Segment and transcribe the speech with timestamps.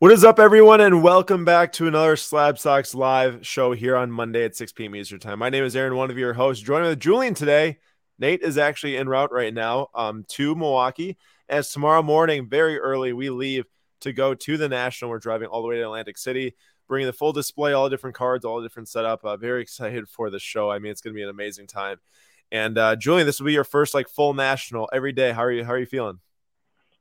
[0.00, 4.44] What is up, everyone, and welcome back to another Slabstox live show here on Monday
[4.44, 4.94] at 6 p.m.
[4.94, 5.40] Eastern Time.
[5.40, 6.62] My name is Aaron, one of your hosts.
[6.62, 7.78] Joining with Julian today.
[8.16, 11.16] Nate is actually en route right now um, to Milwaukee.
[11.48, 13.64] As tomorrow morning, very early, we leave
[14.02, 15.10] to go to the National.
[15.10, 16.54] We're driving all the way to Atlantic City,
[16.86, 19.24] bringing the full display, all the different cards, all the different setup.
[19.24, 20.70] Uh, very excited for the show.
[20.70, 21.98] I mean, it's going to be an amazing time.
[22.52, 25.32] And uh, Julian, this will be your first like full national every day.
[25.32, 25.64] How are you?
[25.64, 26.20] How are you feeling?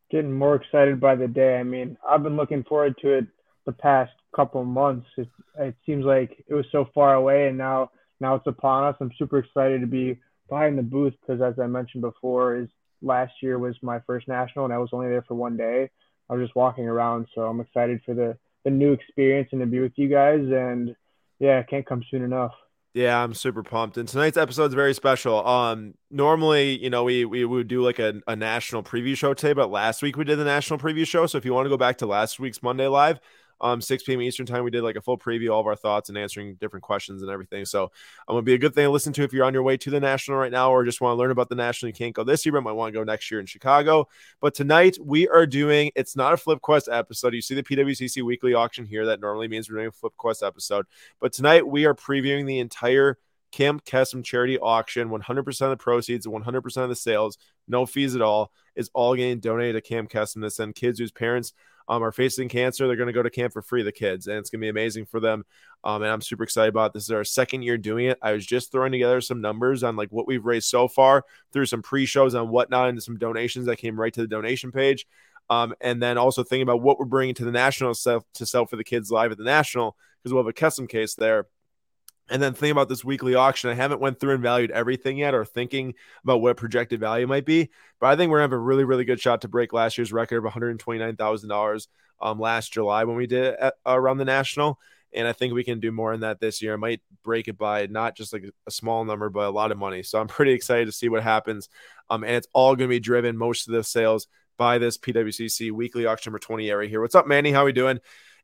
[0.10, 1.58] Getting more excited by the day.
[1.58, 3.28] I mean, I've been looking forward to it
[3.66, 5.08] the past couple months.
[5.18, 5.28] It,
[5.60, 8.96] it seems like it was so far away, and now now it's upon us.
[9.00, 12.70] I'm super excited to be behind the booth because, as I mentioned before, is
[13.02, 15.90] last year was my first national, and I was only there for one day.
[16.30, 19.68] I was just walking around, so I'm excited for the the new experience and to
[19.68, 20.42] be with you guys.
[20.42, 20.96] And
[21.40, 22.54] yeah, it can't come soon enough.
[22.98, 23.98] Yeah, I'm super pumped.
[23.98, 25.46] And tonight's episode is very special.
[25.46, 29.54] Um, normally, you know, we we would do like a, a national preview show today,
[29.54, 31.28] but last week we did the national preview show.
[31.28, 33.20] So if you want to go back to last week's Monday live,
[33.62, 34.22] um, 6 p.m.
[34.22, 34.64] Eastern time.
[34.64, 37.32] We did like a full preview, all of our thoughts and answering different questions and
[37.32, 37.66] everything.
[37.66, 37.90] So I'm
[38.30, 39.90] um, gonna be a good thing to listen to if you're on your way to
[39.90, 41.90] the national right now, or just want to learn about the national.
[41.90, 44.08] You can't go this year, but might want to go next year in Chicago.
[44.40, 45.92] But tonight we are doing.
[45.96, 47.34] It's not a Flip Quest episode.
[47.34, 49.06] You see the PWCC weekly auction here.
[49.06, 50.86] That normally means we're doing a Flip Quest episode,
[51.20, 53.18] but tonight we are previewing the entire
[53.52, 55.10] Camp Kesem charity auction.
[55.10, 59.40] 100% of the proceeds, 100% of the sales, no fees at all, is all getting
[59.40, 61.54] donated to Camp Kesem to send kids whose parents
[61.90, 62.88] um, are facing cancer.
[62.88, 64.70] They're going to go to camp for free, the kids, and it's going to be
[64.70, 65.46] amazing for them.
[65.84, 66.94] Um, and I'm super excited about it.
[66.94, 67.04] this.
[67.04, 68.18] Is our second year doing it.
[68.22, 71.24] I was just throwing together some numbers on like what we've raised so far
[71.54, 75.06] through some pre-shows and whatnot and some donations that came right to the donation page.
[75.50, 78.76] Um, and then also thinking about what we're bringing to the national to sell for
[78.76, 81.48] the kids live at the national because we'll have a custom case there
[82.30, 83.70] and then think about this weekly auction.
[83.70, 85.94] I haven't went through and valued everything yet or thinking
[86.24, 87.70] about what projected value might be.
[88.00, 90.14] But I think we're gonna have a really, really good shot to break last year's
[90.14, 91.88] record of $129,000
[92.22, 94.80] um, last July when we did it at, around the national.
[95.14, 96.74] And I think we can do more in that this year.
[96.74, 99.78] I might break it by not just like a small number, but a lot of
[99.78, 100.04] money.
[100.04, 101.70] So I'm pretty excited to see what happens.
[102.10, 104.28] Um, and it's all going to be driven, most of the sales
[104.58, 107.02] by this PWCC weekly auction number 20 area here.
[107.02, 107.52] What's up, Manny?
[107.52, 108.00] How are we doing?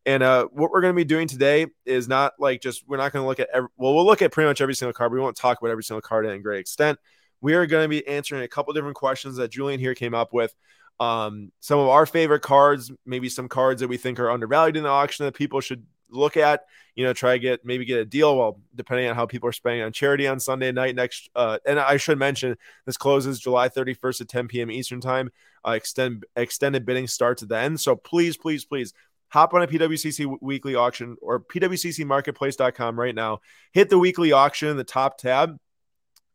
[0.06, 3.14] And uh, what we're going to be doing today is not like just we're not
[3.14, 5.14] going to look at every, well, we'll look at pretty much every single card.
[5.14, 7.00] we won't talk about every single card in great extent.
[7.41, 10.34] We are going to be answering a couple different questions that Julian here came up
[10.34, 10.53] with.
[11.00, 14.84] Um, some of our favorite cards, maybe some cards that we think are undervalued in
[14.84, 16.66] the auction that people should look at.
[16.96, 18.38] You know, try to get maybe get a deal.
[18.38, 21.30] Well, depending on how people are spending on charity on Sunday night next.
[21.34, 24.70] Uh, and I should mention this closes July 31st at 10 p.m.
[24.70, 25.31] Eastern time.
[25.66, 27.78] Uh, extend extended bidding starts then.
[27.78, 28.94] So please, please, please
[29.33, 33.39] hop on a PWCC weekly auction or PWCCmarketplace.com right now.
[33.71, 35.57] Hit the weekly auction in the top tab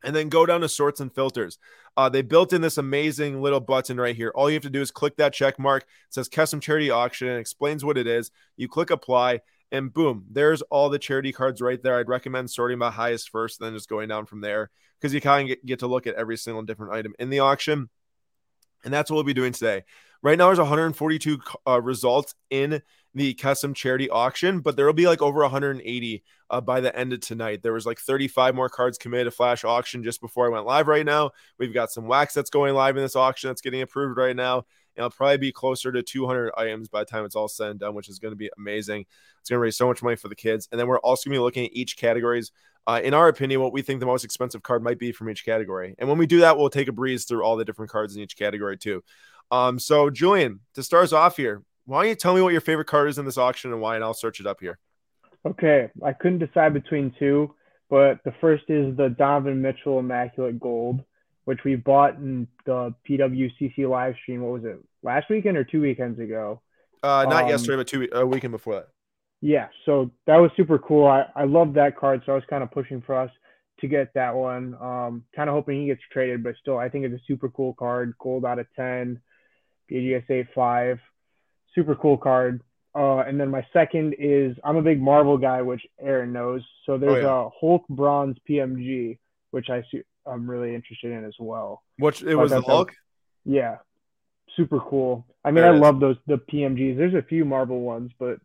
[0.03, 1.59] and then go down to sorts and filters.
[1.97, 4.33] Uh, they built in this amazing little button right here.
[4.35, 5.85] All you have to do is click that check mark.
[5.85, 8.33] It says Kesem charity auction and explains what it is.
[8.57, 12.01] You click apply and boom, there's all the charity cards right there.
[12.01, 15.43] I'd recommend sorting by highest first, then just going down from there because you kind
[15.43, 17.91] of get, get to look at every single different item in the auction.
[18.85, 19.85] And that's what we'll be doing today.
[20.23, 22.83] Right now, there's 142 uh, results in
[23.15, 27.13] the Kesem charity auction, but there will be like over 180 uh, by the end
[27.13, 27.63] of tonight.
[27.63, 30.89] There was like 35 more cards committed to flash auction just before I went live
[30.89, 31.31] right now.
[31.59, 34.59] We've got some wax that's going live in this auction that's getting approved right now.
[34.97, 37.81] And it'll probably be closer to 200 items by the time it's all said and
[37.81, 39.07] done, which is going to be amazing.
[39.41, 40.69] It's going to raise so much money for the kids.
[40.73, 42.51] And then we're also going to be looking at each categories.
[42.87, 45.45] Uh, in our opinion, what we think the most expensive card might be from each
[45.45, 45.95] category.
[45.99, 48.23] And when we do that, we'll take a breeze through all the different cards in
[48.23, 49.05] each category too.
[49.51, 52.61] Um, so Julian, to start us off here, why don't you tell me what your
[52.61, 54.79] favorite card is in this auction and why, and I'll search it up here.
[55.47, 57.55] Okay, I couldn't decide between two,
[57.89, 61.03] but the first is the Donovan Mitchell Immaculate Gold,
[61.47, 64.43] which we bought in the PWCC live stream.
[64.43, 64.79] What was it?
[65.03, 66.61] Last weekend or two weekends ago?
[67.03, 68.89] Uh, not um, yesterday, but two a weekend before that.
[69.41, 71.07] Yeah, so that was super cool.
[71.07, 73.31] I I love that card, so I was kind of pushing for us
[73.81, 74.75] to get that one.
[74.81, 77.73] Um, kind of hoping he gets traded, but still, I think it's a super cool
[77.75, 78.15] card.
[78.19, 79.21] Gold out of ten.
[79.91, 81.01] PGSA 5.
[81.75, 82.63] Super cool card.
[82.95, 86.63] Uh, and then my second is I'm a big Marvel guy, which Aaron knows.
[86.87, 87.47] So there's oh, yeah.
[87.47, 89.19] a Hulk Bronze PMG,
[89.51, 91.83] which I see, I'm really interested in as well.
[91.99, 92.93] Which it was the Hulk?
[93.45, 93.77] yeah.
[94.57, 95.25] Super cool.
[95.45, 96.97] I mean, there I love those the PMGs.
[96.97, 98.41] There's a few Marvel ones, but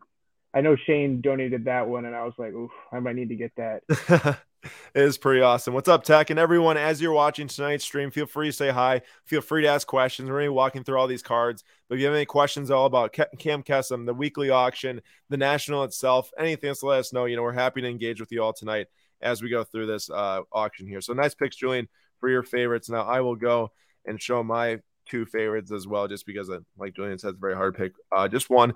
[0.54, 3.34] I know Shane donated that one, and I was like, oof, I might need to
[3.34, 4.38] get that.
[4.94, 5.74] is pretty awesome.
[5.74, 6.30] What's up, Tech?
[6.30, 9.02] And everyone, as you're watching tonight's stream, feel free to say hi.
[9.24, 10.28] Feel free to ask questions.
[10.28, 11.64] We're going to be walking through all these cards.
[11.88, 15.84] But if you have any questions all about Camp Kesem, the weekly auction, the national
[15.84, 17.24] itself, anything else, let us know.
[17.24, 18.86] You know, we're happy to engage with you all tonight
[19.20, 21.00] as we go through this uh, auction here.
[21.00, 21.88] So nice picks, Julian,
[22.20, 22.88] for your favorites.
[22.88, 23.72] Now I will go
[24.04, 27.54] and show my two favorites as well, just because, like Julian said, it's a very
[27.54, 28.74] hard pick uh, just one.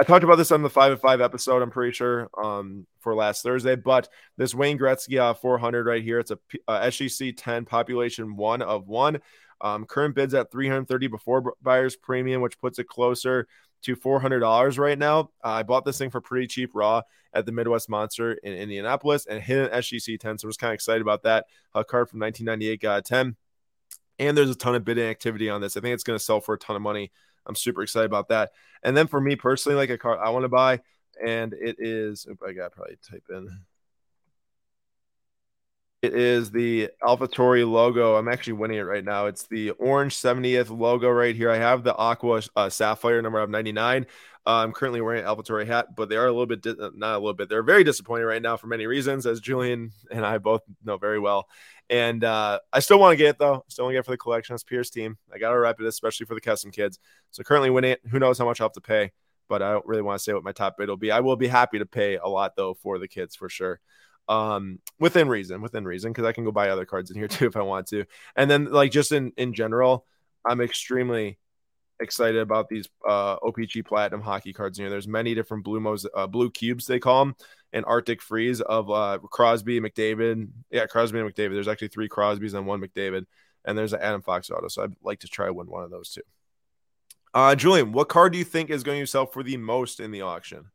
[0.00, 1.60] I talked about this on the five of five episode.
[1.60, 6.20] I'm pretty sure um, for last Thursday, but this Wayne Gretzky uh, 400 right here.
[6.20, 9.20] It's a, a SGC 10 population one of one.
[9.60, 13.48] Um, current bids at 330 before buyer's premium, which puts it closer
[13.82, 15.30] to $400 right now.
[15.44, 17.02] Uh, I bought this thing for pretty cheap raw
[17.32, 20.38] at the Midwest Monster in Indianapolis and hit an SGC 10.
[20.38, 21.46] So I was kind of excited about that.
[21.74, 23.36] A card from 1998 got a 10.
[24.20, 25.76] And there's a ton of bidding activity on this.
[25.76, 27.10] I think it's going to sell for a ton of money.
[27.48, 28.52] I'm super excited about that.
[28.82, 30.80] And then for me personally, like a car I want to buy,
[31.24, 33.48] and it is, I got probably type in.
[36.00, 38.14] It is the AlphaTauri logo.
[38.14, 39.26] I'm actually winning it right now.
[39.26, 41.50] It's the orange 70th logo right here.
[41.50, 44.06] I have the Aqua uh, Sapphire number of 99.
[44.46, 47.16] Uh, I'm currently wearing an AlphaTauri hat, but they are a little bit, di- not
[47.16, 50.38] a little bit, they're very disappointed right now for many reasons, as Julian and I
[50.38, 51.48] both know very well.
[51.90, 53.64] And uh, I still want to get it though.
[53.68, 54.54] Still want to get it for the collection.
[54.54, 55.16] It's Pierre's team.
[55.32, 56.98] I got to wrap it, especially for the Kesem kids.
[57.30, 58.00] So currently winning it.
[58.10, 59.12] Who knows how much I'll have to pay,
[59.48, 61.10] but I don't really want to say what my top bid will be.
[61.10, 63.80] I will be happy to pay a lot though for the kids for sure.
[64.28, 67.46] Um, within reason, within reason, because I can go buy other cards in here too
[67.46, 68.04] if I want to.
[68.36, 70.04] And then like just in in general,
[70.44, 71.38] I'm extremely
[72.00, 74.90] excited about these uh, OPC Platinum hockey cards in here.
[74.90, 77.36] There's many different blue mos- uh, blue cubes they call them,
[77.72, 80.48] and Arctic Freeze of uh, Crosby, McDavid.
[80.70, 81.54] Yeah, Crosby and McDavid.
[81.54, 83.26] There's actually three Crosbys and one McDavid,
[83.64, 84.68] and there's an Adam Fox auto.
[84.68, 86.22] So I'd like to try win one of those too.
[87.34, 90.10] Uh, Julian, what card do you think is going to sell for the most in
[90.10, 90.66] the auction?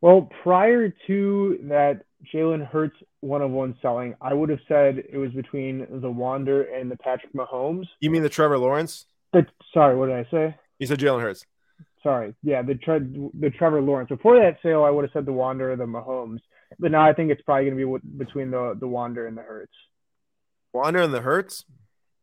[0.00, 5.16] Well, prior to that Jalen Hurts one of one selling, I would have said it
[5.16, 7.86] was between the Wander and the Patrick Mahomes.
[8.00, 9.06] You mean the Trevor Lawrence?
[9.34, 10.56] The, sorry, what did I say?
[10.78, 11.44] You said Jalen Hurts.
[12.02, 14.08] Sorry, yeah, the tre- the Trevor Lawrence.
[14.08, 16.40] Before that sale, I would have said the Wander or the Mahomes,
[16.78, 19.42] but now I think it's probably going to be between the the Wander and the
[19.42, 19.72] Hurts.
[20.72, 21.64] Wander and the Hurts.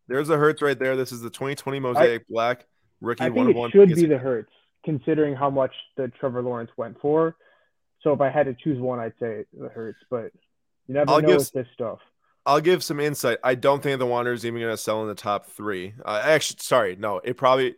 [0.08, 0.96] There's the Hurts right there.
[0.96, 2.68] This is the 2020 Mosaic I, Black
[3.00, 3.24] rookie.
[3.24, 4.52] I think it one should be the Hurts,
[4.86, 7.36] considering how much the Trevor Lawrence went for.
[8.04, 10.32] So if I had to choose one, I'd say the Hurts, but
[10.88, 12.00] you never I'll know give, with this stuff.
[12.46, 13.38] I'll give some insight.
[13.44, 15.94] I don't think the Wander is even going to sell in the top three.
[16.04, 17.76] Uh, actually, sorry, no, it probably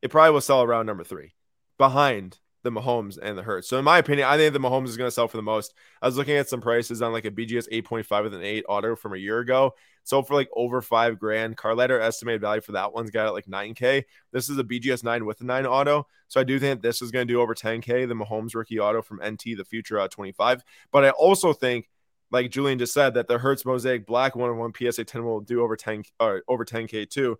[0.00, 1.34] it probably will sell around number three,
[1.76, 3.68] behind the Mahomes and the Hurts.
[3.68, 5.74] So in my opinion, I think the Mahomes is going to sell for the most.
[6.02, 8.96] I was looking at some prices on like a BGS 8.5 with an 8 auto
[8.96, 9.74] from a year ago.
[10.04, 11.56] Sold for like over five grand.
[11.56, 14.04] Card Ladder estimated value for that one's got it like 9K.
[14.32, 16.06] This is a BGS 9 with a 9 auto.
[16.28, 19.02] So I do think this is going to do over 10K, the Mahomes rookie auto
[19.02, 20.62] from NT, the future uh, 25.
[20.92, 21.88] But I also think
[22.30, 25.40] like Julian just said, that the Hurts Mosaic Black one on one PSA 10 will
[25.40, 27.38] do over 10 or over 10K too.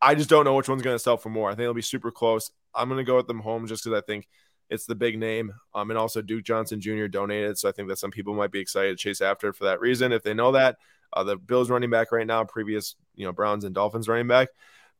[0.00, 1.48] I just don't know which one's going to sell for more.
[1.48, 2.50] I think it'll be super close.
[2.74, 4.28] I'm going to go with them home just because I think
[4.68, 5.52] it's the big name.
[5.74, 7.06] Um, and also Duke Johnson Jr.
[7.06, 7.58] donated.
[7.58, 10.12] So I think that some people might be excited to chase after for that reason.
[10.12, 10.76] If they know that,
[11.12, 14.48] uh, the Bills running back right now, previous, you know, Browns and Dolphins running back.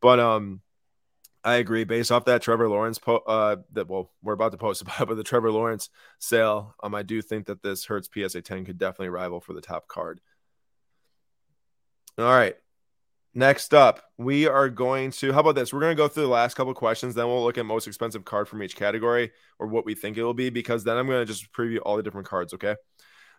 [0.00, 0.60] But um,
[1.46, 1.84] I agree.
[1.84, 5.16] Based off that Trevor Lawrence, po- uh, that well, we're about to post about, but
[5.16, 5.88] the Trevor Lawrence
[6.18, 9.60] sale, um, I do think that this Hurts PSA 10 could definitely rival for the
[9.60, 10.20] top card.
[12.18, 12.56] All right.
[13.32, 15.32] Next up, we are going to.
[15.32, 15.72] How about this?
[15.72, 17.14] We're going to go through the last couple questions.
[17.14, 20.24] Then we'll look at most expensive card from each category or what we think it
[20.24, 20.50] will be.
[20.50, 22.54] Because then I'm going to just preview all the different cards.
[22.54, 22.74] Okay.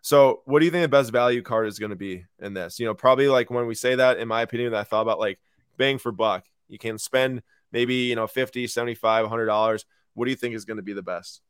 [0.02, 2.80] So, what do you think the best value card is going to be in this?
[2.80, 5.20] You know, probably like when we say that, in my opinion, that I thought about
[5.20, 5.40] like
[5.78, 6.46] bang for buck.
[6.70, 7.42] You can spend
[7.72, 9.86] maybe, you know, 50, 75, 100 dollars.
[10.14, 11.42] What do you think is going to be the best?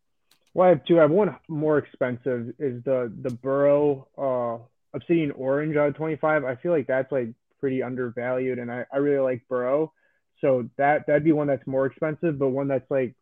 [0.54, 0.98] Well, I have two.
[0.98, 4.64] I have one more expensive is the the Burrow uh
[4.96, 6.44] Obsidian Orange out of 25.
[6.44, 9.94] I feel like that's like pretty undervalued, and I, I really like Burrow.
[10.42, 13.16] So that that'd be one that's more expensive, but one that's like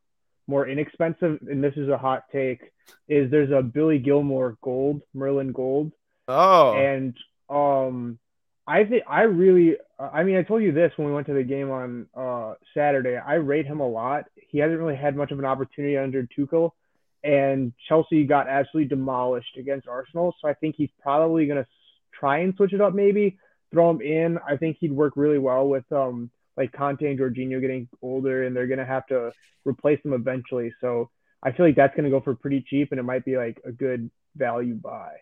[0.48, 1.40] more inexpensive.
[1.50, 2.62] And this is a hot take:
[3.08, 5.92] is there's a Billy Gilmour Gold, Merlin Gold.
[6.28, 6.74] Oh.
[6.74, 7.16] And
[7.50, 8.20] um,
[8.67, 9.75] I think I really.
[10.00, 13.15] I mean, I told you this when we went to the game on uh, Saturday.
[13.15, 14.25] I rate him a lot.
[14.36, 16.72] He hasn't really had much of an opportunity under Tuchel,
[17.24, 20.36] and Chelsea got absolutely demolished against Arsenal.
[20.41, 21.67] So I think he's probably going to
[22.19, 23.38] try and switch it up, maybe
[23.72, 24.38] throw him in.
[24.48, 28.55] I think he'd work really well with um like Kanté and Jorginho getting older, and
[28.55, 29.31] they're gonna have to
[29.65, 30.74] replace him eventually.
[30.81, 31.10] So
[31.43, 33.72] I feel like that's gonna go for pretty cheap, and it might be like a
[33.72, 35.17] good value buy.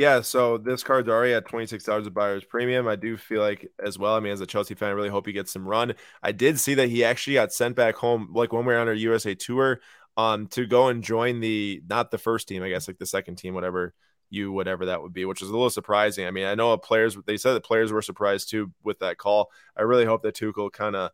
[0.00, 2.88] Yeah, so this card's already at twenty six dollars a buyer's premium.
[2.88, 4.14] I do feel like as well.
[4.14, 5.94] I mean, as a Chelsea fan, I really hope he gets some run.
[6.22, 8.88] I did see that he actually got sent back home, like when we were on
[8.88, 9.80] our USA tour,
[10.16, 13.36] um, to go and join the not the first team, I guess, like the second
[13.36, 13.92] team, whatever
[14.30, 16.26] you whatever that would be, which is a little surprising.
[16.26, 19.50] I mean, I know players they said the players were surprised too with that call.
[19.76, 21.10] I really hope that Tuchel kind of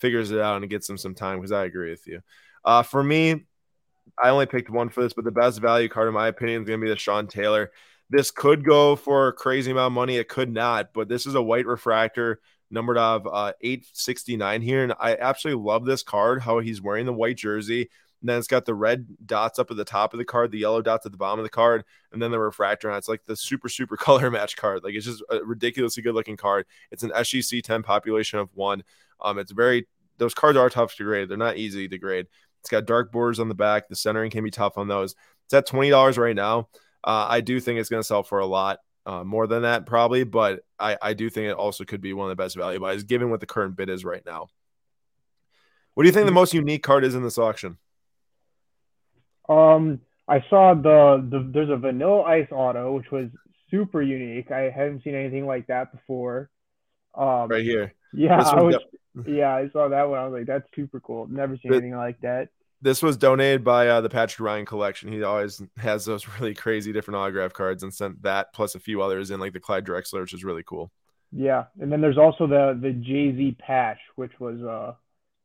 [0.00, 2.20] figures it out and gets him some time because I agree with you.
[2.64, 3.44] Uh, for me,
[4.22, 6.68] I only picked one for this, but the best value card in my opinion is
[6.68, 7.70] going to be the Sean Taylor.
[8.12, 10.18] This could go for a crazy amount of money.
[10.18, 12.40] It could not, but this is a white refractor
[12.70, 14.82] numbered of uh, 869 here.
[14.82, 17.88] And I absolutely love this card, how he's wearing the white jersey.
[18.20, 20.58] And then it's got the red dots up at the top of the card, the
[20.58, 22.98] yellow dots at the bottom of the card, and then the refractor on.
[22.98, 24.84] It's like the super super color match card.
[24.84, 26.66] Like it's just a ridiculously good looking card.
[26.90, 28.84] It's an SGC 10 population of one.
[29.22, 29.88] Um, it's very
[30.18, 31.30] those cards are tough to grade.
[31.30, 32.26] They're not easy to grade.
[32.60, 33.88] It's got dark borders on the back.
[33.88, 35.16] The centering can be tough on those.
[35.46, 36.68] It's at twenty dollars right now.
[37.04, 39.86] Uh, I do think it's going to sell for a lot uh, more than that,
[39.86, 42.78] probably, but I, I do think it also could be one of the best value
[42.78, 44.48] buys given what the current bid is right now.
[45.94, 46.36] What do you think the mm-hmm.
[46.36, 47.78] most unique card is in this auction?
[49.48, 53.28] Um, I saw the, the there's a Vanilla Ice Auto, which was
[53.70, 54.50] super unique.
[54.50, 56.48] I haven't seen anything like that before.
[57.14, 57.92] Um, right here.
[58.14, 58.76] Yeah, I was,
[59.26, 60.18] yeah, I saw that one.
[60.18, 61.26] I was like, that's super cool.
[61.26, 62.48] Never seen anything like that.
[62.82, 65.12] This was donated by uh, the Patrick Ryan collection.
[65.12, 69.00] He always has those really crazy different autograph cards and sent that plus a few
[69.00, 70.90] others in, like the Clyde Drexler, which is really cool.
[71.30, 74.92] Yeah, and then there's also the the Jay Z patch, which was uh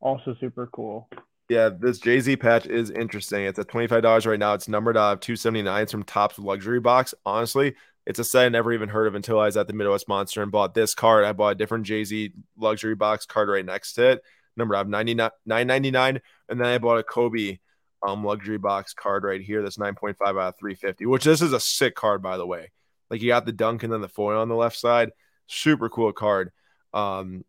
[0.00, 1.08] also super cool.
[1.48, 3.44] Yeah, this Jay Z patch is interesting.
[3.44, 4.52] It's at twenty five dollars right now.
[4.52, 5.84] It's numbered out of two seventy nine.
[5.84, 7.14] It's from Topps luxury box.
[7.24, 10.08] Honestly, it's a set I never even heard of until I was at the Midwest
[10.08, 11.24] Monster and bought this card.
[11.24, 14.22] I bought a different Jay Z luxury box card right next to it.
[14.58, 17.58] Number of 99 999 and then I bought a Kobe
[18.06, 19.62] um luxury box card right here.
[19.62, 22.70] That's 9.5 out of 350, which this is a sick card by the way.
[23.10, 25.10] Like you got the dunk and then the foil on the left side.
[25.46, 26.52] Super cool card.
[26.92, 27.44] Um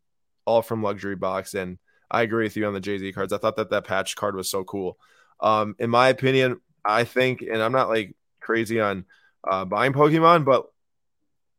[0.45, 1.77] all from luxury box and
[2.11, 3.33] I agree with you on the Jay Z cards.
[3.33, 4.97] I thought that that patch card was so cool.
[5.39, 9.05] Um, in my opinion, I think, and I'm not like crazy on
[9.47, 10.65] uh, buying Pokemon, but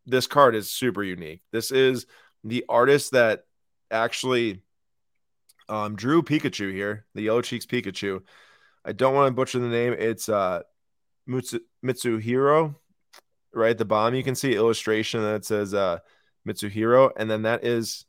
[0.07, 1.43] this card is super unique.
[1.53, 2.07] This is
[2.43, 3.45] the artist that
[3.91, 4.63] actually
[5.71, 8.23] um, drew Pikachu here, the Yellow Cheeks Pikachu.
[8.85, 9.95] I don't want to butcher the name.
[9.99, 10.63] It's uh,
[11.27, 12.75] Mitsu- Mitsuhiro,
[13.55, 13.79] right?
[13.79, 16.01] The bomb you can see illustration that says uh,
[16.47, 18.05] Mitsuhiro, and then that is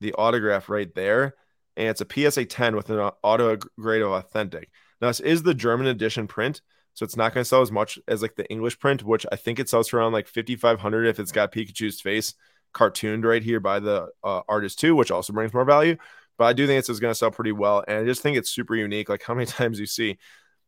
[0.00, 1.34] the autograph right there.
[1.76, 4.70] And it's a PSA 10 with an auto grade of authentic.
[5.00, 6.60] Now, this is the German edition print.
[6.94, 9.36] So it's not going to sell as much as like the English print, which I
[9.36, 12.34] think it sells for around like 5,500 if it's got Pikachu's face
[12.74, 15.96] cartooned right here by the uh, artist too, which also brings more value.
[16.40, 18.50] But I do think it's going to sell pretty well, and I just think it's
[18.50, 19.10] super unique.
[19.10, 20.16] Like how many times you see,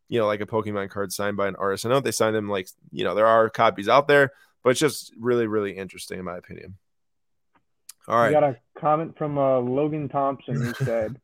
[0.07, 1.83] you know, like a Pokemon card signed by an artist.
[1.83, 4.79] I know they signed them like you know there are copies out there, but it's
[4.79, 6.77] just really really interesting in my opinion.
[8.07, 11.19] All right, we got a comment from uh, Logan Thompson who said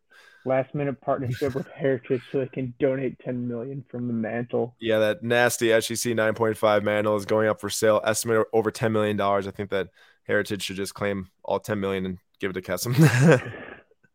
[0.46, 4.76] last minute partnership with Heritage so they can donate 10 million from the mantle.
[4.80, 8.02] Yeah, that nasty SGC 9.5 mantle is going up for sale.
[8.04, 9.46] Estimate over 10 million dollars.
[9.46, 9.90] I think that
[10.24, 13.54] Heritage should just claim all 10 million and give it to Kesem.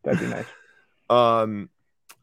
[0.04, 0.46] That'd be nice.
[1.10, 1.68] Um,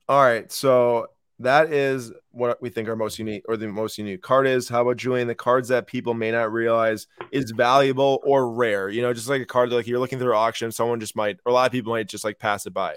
[0.10, 1.06] all right, so
[1.38, 4.70] that is what we think our most unique or the most unique card is.
[4.70, 5.28] How about Julian?
[5.28, 8.90] The cards that people may not realize is valuable or rare.
[8.90, 11.38] You know, just like a card that like you're looking through auction, someone just might,
[11.46, 12.96] or a lot of people might just like pass it by.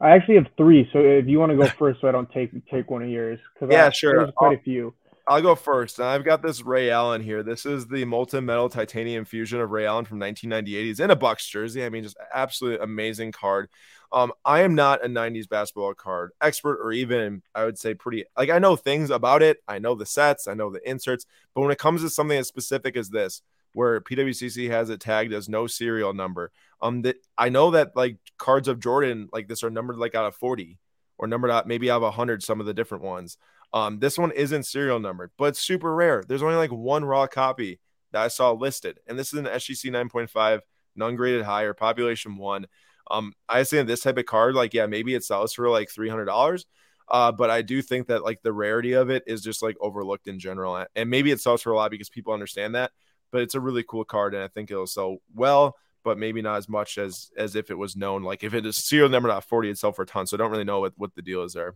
[0.00, 0.88] I actually have three.
[0.92, 3.38] So if you want to go first, so I don't take take one of yours,
[3.54, 4.94] because yeah, I, sure, there's quite I'll, a few.
[5.28, 5.98] I'll go first.
[5.98, 7.42] And I've got this Ray Allen here.
[7.42, 10.84] This is the molten metal titanium fusion of Ray Allen from 1998.
[10.84, 11.84] He's in a Bucks jersey.
[11.84, 13.68] I mean, just absolutely amazing card.
[14.12, 18.24] Um, I am not a 90s basketball card expert or even I would say pretty
[18.36, 19.62] like I know things about it.
[19.66, 21.24] I know the sets, I know the inserts,
[21.54, 23.40] but when it comes to something as specific as this,
[23.72, 26.50] where PWCC has it tagged as no serial number.
[26.80, 30.26] Um, that I know that like cards of Jordan like this are numbered like out
[30.26, 30.78] of 40
[31.16, 33.38] or numbered out maybe out of 100, some of the different ones.
[33.72, 36.22] Um, this one isn't serial numbered, but super rare.
[36.26, 37.80] There's only like one raw copy
[38.12, 40.60] that I saw listed, and this is an SGC 9.5,
[40.96, 42.66] non graded higher, population one.
[43.10, 46.64] Um, I say this type of card, like, yeah, maybe it sells for like $300.
[47.08, 50.28] Uh, but I do think that like the rarity of it is just like overlooked
[50.28, 50.86] in general.
[50.94, 52.92] And maybe it sells for a lot because people understand that
[53.32, 56.58] but it's a really cool card, and I think it'll sell well, but maybe not
[56.58, 58.22] as much as as if it was known.
[58.22, 60.26] Like if it is serial number not 40, it'd sell for a ton.
[60.26, 61.74] So I don't really know what, what the deal is there.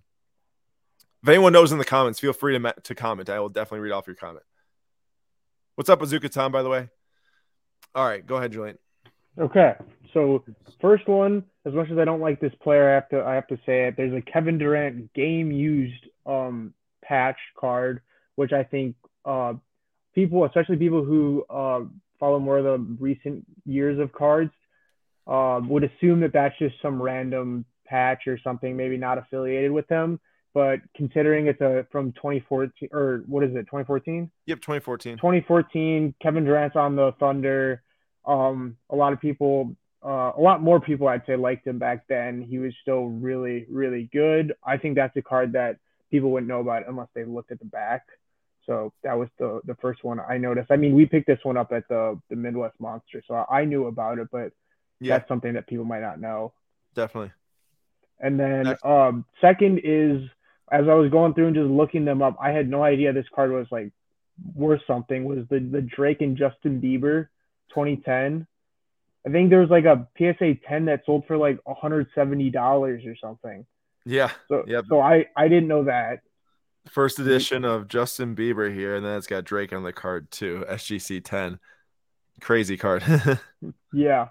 [1.22, 3.28] If anyone knows in the comments, feel free to, to comment.
[3.28, 4.44] I will definitely read off your comment.
[5.74, 6.88] What's up, Bazooka Tom, by the way?
[7.94, 8.78] All right, go ahead, Julian.
[9.38, 9.74] Okay.
[10.14, 10.44] So
[10.80, 13.46] first one, as much as I don't like this player, I have to I have
[13.48, 13.94] to say it.
[13.96, 18.00] There's a Kevin Durant game used um patch card,
[18.36, 19.54] which I think uh
[20.16, 21.80] people, especially people who uh,
[22.18, 24.50] follow more of the recent years of cards,
[25.26, 29.86] uh, would assume that that's just some random patch or something, maybe not affiliated with
[29.88, 30.18] them.
[30.56, 34.30] But considering it's a from 2014 or what is it, 2014?
[34.46, 35.18] Yep, 2014.
[35.18, 36.14] 2014.
[36.22, 37.82] Kevin Durant's on the Thunder.
[38.24, 42.06] Um, a lot of people, uh, a lot more people, I'd say, liked him back
[42.08, 42.40] then.
[42.40, 44.54] He was still really, really good.
[44.64, 45.76] I think that's a card that
[46.10, 48.06] people wouldn't know about unless they looked at the back.
[48.64, 50.70] So that was the the first one I noticed.
[50.70, 53.88] I mean, we picked this one up at the the Midwest Monster, so I knew
[53.88, 54.52] about it, but
[55.00, 55.18] yeah.
[55.18, 56.54] that's something that people might not know.
[56.94, 57.32] Definitely.
[58.18, 60.22] And then um, second is
[60.70, 63.26] as I was going through and just looking them up, I had no idea this
[63.34, 63.92] card was like
[64.54, 65.24] worth something.
[65.24, 67.28] Was the the Drake and Justin Bieber
[67.70, 68.46] 2010?
[69.26, 73.16] I think there was like a PSA 10 that sold for like 170 dollars or
[73.16, 73.66] something.
[74.04, 74.30] Yeah.
[74.48, 76.20] So so I I didn't know that.
[76.88, 80.64] First edition of Justin Bieber here, and then it's got Drake on the card too.
[80.68, 81.58] SGC 10.
[82.40, 83.02] Crazy card.
[83.92, 84.28] yeah.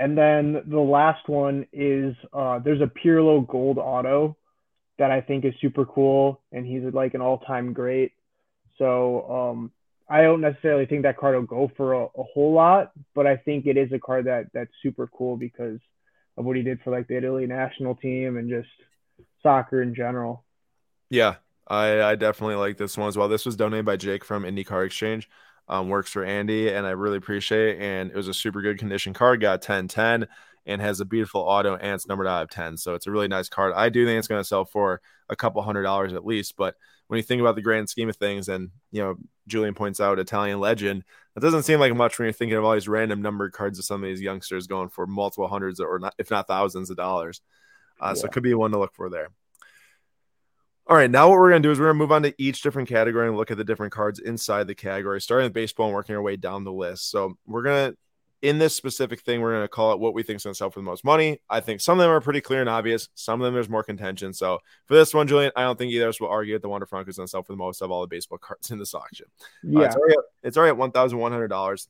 [0.00, 4.36] And then the last one is uh, there's a Pirlo Gold Auto
[4.98, 8.12] that I think is super cool, and he's like an all-time great.
[8.78, 9.72] So um,
[10.08, 13.36] I don't necessarily think that card will go for a, a, whole lot, but I
[13.36, 15.78] think it is a card that that's super cool because
[16.36, 18.68] of what he did for like the Italy national team and just
[19.42, 20.44] soccer in general.
[21.10, 21.36] Yeah,
[21.68, 23.28] I, I definitely like this one as well.
[23.28, 25.28] This was donated by Jake from Indy Card Exchange.
[25.68, 27.82] Um, works for Andy, and I really appreciate it.
[27.82, 29.40] And it was a super good condition card.
[29.40, 30.26] Got 10 10
[30.66, 32.76] and has a beautiful auto and it's numbered out of 10.
[32.76, 33.72] So it's a really nice card.
[33.74, 36.56] I do think it's going to sell for a couple hundred dollars at least.
[36.56, 36.74] But
[37.08, 39.16] when you think about the grand scheme of things, and you know,
[39.46, 41.04] Julian points out Italian legend,
[41.34, 43.84] that doesn't seem like much when you're thinking of all these random numbered cards of
[43.84, 47.40] some of these youngsters going for multiple hundreds or not, if not thousands of dollars.
[48.00, 48.14] Uh, yeah.
[48.14, 49.28] So it could be one to look for there.
[50.86, 52.34] All right, now what we're going to do is we're going to move on to
[52.36, 55.86] each different category and look at the different cards inside the category, starting with baseball
[55.86, 57.10] and working our way down the list.
[57.10, 57.98] So we're going to
[58.44, 60.58] in this specific thing, we're going to call it what we think is going to
[60.58, 61.40] sell for the most money.
[61.48, 63.08] I think some of them are pretty clear and obvious.
[63.14, 64.34] Some of them there's more contention.
[64.34, 66.68] So for this one, Julian, I don't think either of us will argue that the
[66.68, 68.78] Wander Franco is going to sell for the most of all the baseball cards in
[68.78, 69.26] this auction.
[69.62, 71.88] Yeah, uh, it's, already, it's already at one thousand one hundred dollars,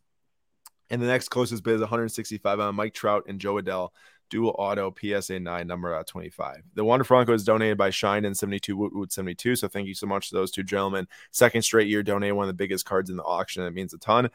[0.91, 3.91] and the next closest bid is one hundred sixty-five on Mike Trout and Jo Adell.
[4.31, 6.63] Dual auto PSA 9 number 25.
[6.75, 9.55] The Wander Franco is donated by Shine and 72 Woot Woot 72.
[9.55, 11.07] So thank you so much to those two gentlemen.
[11.31, 13.63] Second straight year donated one of the biggest cards in the auction.
[13.65, 14.31] It means a ton.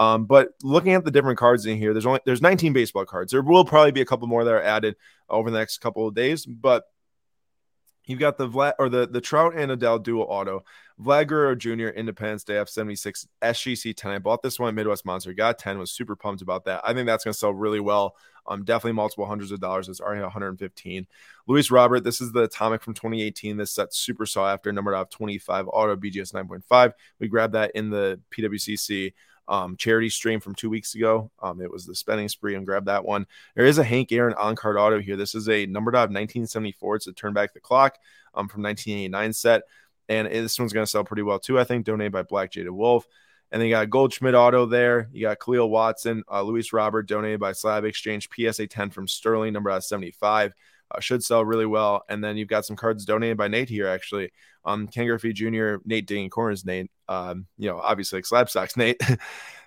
[0.00, 3.32] Um, but looking at the different cards in here, there's only there's 19 baseball cards.
[3.32, 4.96] There will probably be a couple more that are added
[5.28, 6.84] over the next couple of days, but
[8.06, 10.64] you've got the Vlad or the the Trout and Adell dual auto.
[10.98, 11.88] Vlad Guerrero Jr.
[11.88, 14.10] Independence Day F76 SGC 10.
[14.10, 15.34] I bought this one at Midwest Monster.
[15.34, 15.78] Got 10.
[15.78, 16.80] Was super pumped about that.
[16.82, 18.16] I think that's going to sell really well.
[18.46, 19.90] Um, definitely multiple hundreds of dollars.
[19.90, 21.06] It's already 115.
[21.46, 22.04] Luis Robert.
[22.04, 23.58] This is the Atomic from 2018.
[23.58, 26.92] This set super sought after numbered out 25 auto BGS 9.5.
[27.18, 29.12] We grabbed that in the PWCC
[29.50, 31.30] um, charity stream from two weeks ago.
[31.42, 33.26] Um, it was the spending spree and grab that one.
[33.56, 35.16] There is a Hank Aaron on card auto here.
[35.16, 36.96] This is a numbered out of 1974.
[36.96, 37.98] It's a turn back the clock
[38.32, 39.62] um, from 1989 set.
[40.08, 41.84] And this one's going to sell pretty well too, I think.
[41.84, 43.06] Donated by Black Jada Wolf.
[43.50, 45.08] And then you got Goldschmidt Auto there.
[45.12, 49.52] You got Kahlil Watson, uh, Luis Robert, donated by Slab Exchange, PSA 10 from Sterling,
[49.52, 50.54] number out of 75.
[50.90, 52.02] Uh, should sell really well.
[52.08, 54.32] And then you've got some cards donated by Nate here, actually.
[54.64, 56.90] Um, Ken Griffey Jr., Nate digging corners, Nate.
[57.08, 59.00] Um, you know, obviously like Slabstox, Nate.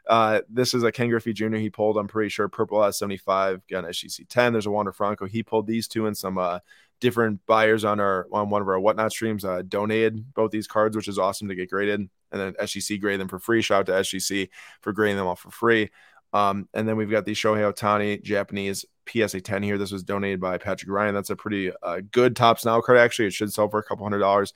[0.08, 1.56] uh, this is a Ken Griffey Jr.
[1.56, 4.54] He pulled, I'm pretty sure, purple at 75, got an SGC 10.
[4.54, 5.26] There's a Wander Franco.
[5.26, 6.60] He pulled these two and some uh,
[7.00, 10.96] different buyers on our on one of our whatnot streams uh, donated both these cards,
[10.96, 12.00] which is awesome to get graded.
[12.00, 13.62] And then SGC graded them for free.
[13.62, 14.50] Shout out to SGC
[14.82, 15.90] for grading them all for free.
[16.32, 19.78] Um, and then we've got the Shohei Ohtani Japanese PSA 10 here.
[19.78, 21.14] This was donated by Patrick Ryan.
[21.14, 23.28] That's a pretty uh, good Topps Now card, actually.
[23.28, 24.54] It should sell for a couple hundred dollars.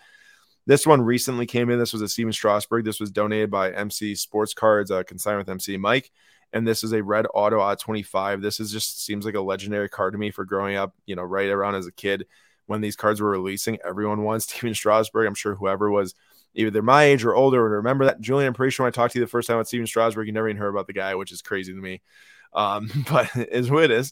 [0.65, 1.79] This one recently came in.
[1.79, 2.83] This was a Stephen Strasburg.
[2.83, 6.11] This was donated by MC Sports Cards, uh, consigned with MC Mike.
[6.53, 8.41] And this is a red auto at 25.
[8.41, 11.23] This is just seems like a legendary card to me for growing up, you know,
[11.23, 12.25] right around as a kid
[12.65, 13.77] when these cards were releasing.
[13.85, 15.27] Everyone wants Stephen Strasburg.
[15.27, 16.15] I'm sure whoever was
[16.53, 18.19] either my age or older would remember that.
[18.19, 20.27] Julian, I'm pretty sure when I talked to you the first time with Stephen Strasburg,
[20.27, 22.01] you never even heard about the guy, which is crazy to me.
[22.57, 24.11] Um, but is who it is.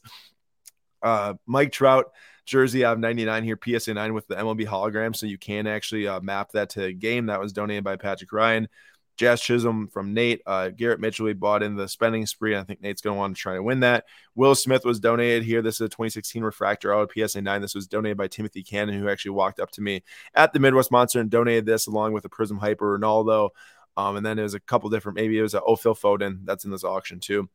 [1.02, 2.06] Uh, Mike Trout
[2.46, 5.16] jersey out of 99 here, PSA 9 with the MLB hologram.
[5.16, 8.32] So you can actually uh, map that to a game that was donated by Patrick
[8.32, 8.70] Ryan.
[9.18, 10.42] Jazz Chisholm from Nate.
[10.46, 12.56] Uh, Garrett Mitchell, we bought in the spending spree.
[12.56, 14.06] I think Nate's going to want to try to win that.
[14.36, 15.62] Will Smith was donated here.
[15.62, 17.62] This is a 2016 refractor out of PSA 9.
[17.62, 20.04] This was donated by Timothy Cannon, who actually walked up to me
[20.34, 23.52] at the Midwest Monster and donated this along with a Prizm Hyper Ronaldo.
[23.98, 26.72] Um, and then there's a couple different, maybe it was a Ophil Foden that's in
[26.72, 27.50] this auction too.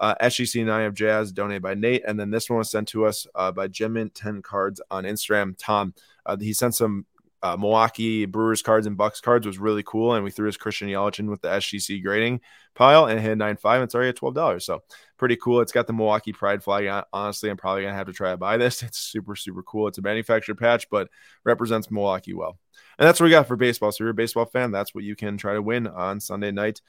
[0.00, 2.04] Uh, SGC 9 of Jazz donated by Nate.
[2.06, 5.54] And then this one was sent to us uh, by Jim 10 Cards on Instagram.
[5.58, 7.06] Tom, uh, he sent some
[7.42, 10.88] uh, Milwaukee Brewers cards and Bucks cards was really cool, and we threw his Christian
[10.88, 12.40] Yelich in with the SGC grading
[12.74, 13.82] pile and hit nine five.
[13.82, 14.82] It's already at twelve dollars, so
[15.16, 15.60] pretty cool.
[15.60, 17.04] It's got the Milwaukee Pride flag.
[17.12, 18.82] Honestly, I'm probably gonna have to try to buy this.
[18.88, 19.86] It's super super cool.
[19.88, 21.08] It's a manufactured patch, but
[21.44, 22.58] represents Milwaukee well.
[22.98, 23.92] And that's what we got for baseball.
[23.92, 26.50] So if you're a baseball fan, that's what you can try to win on Sunday
[26.50, 26.80] night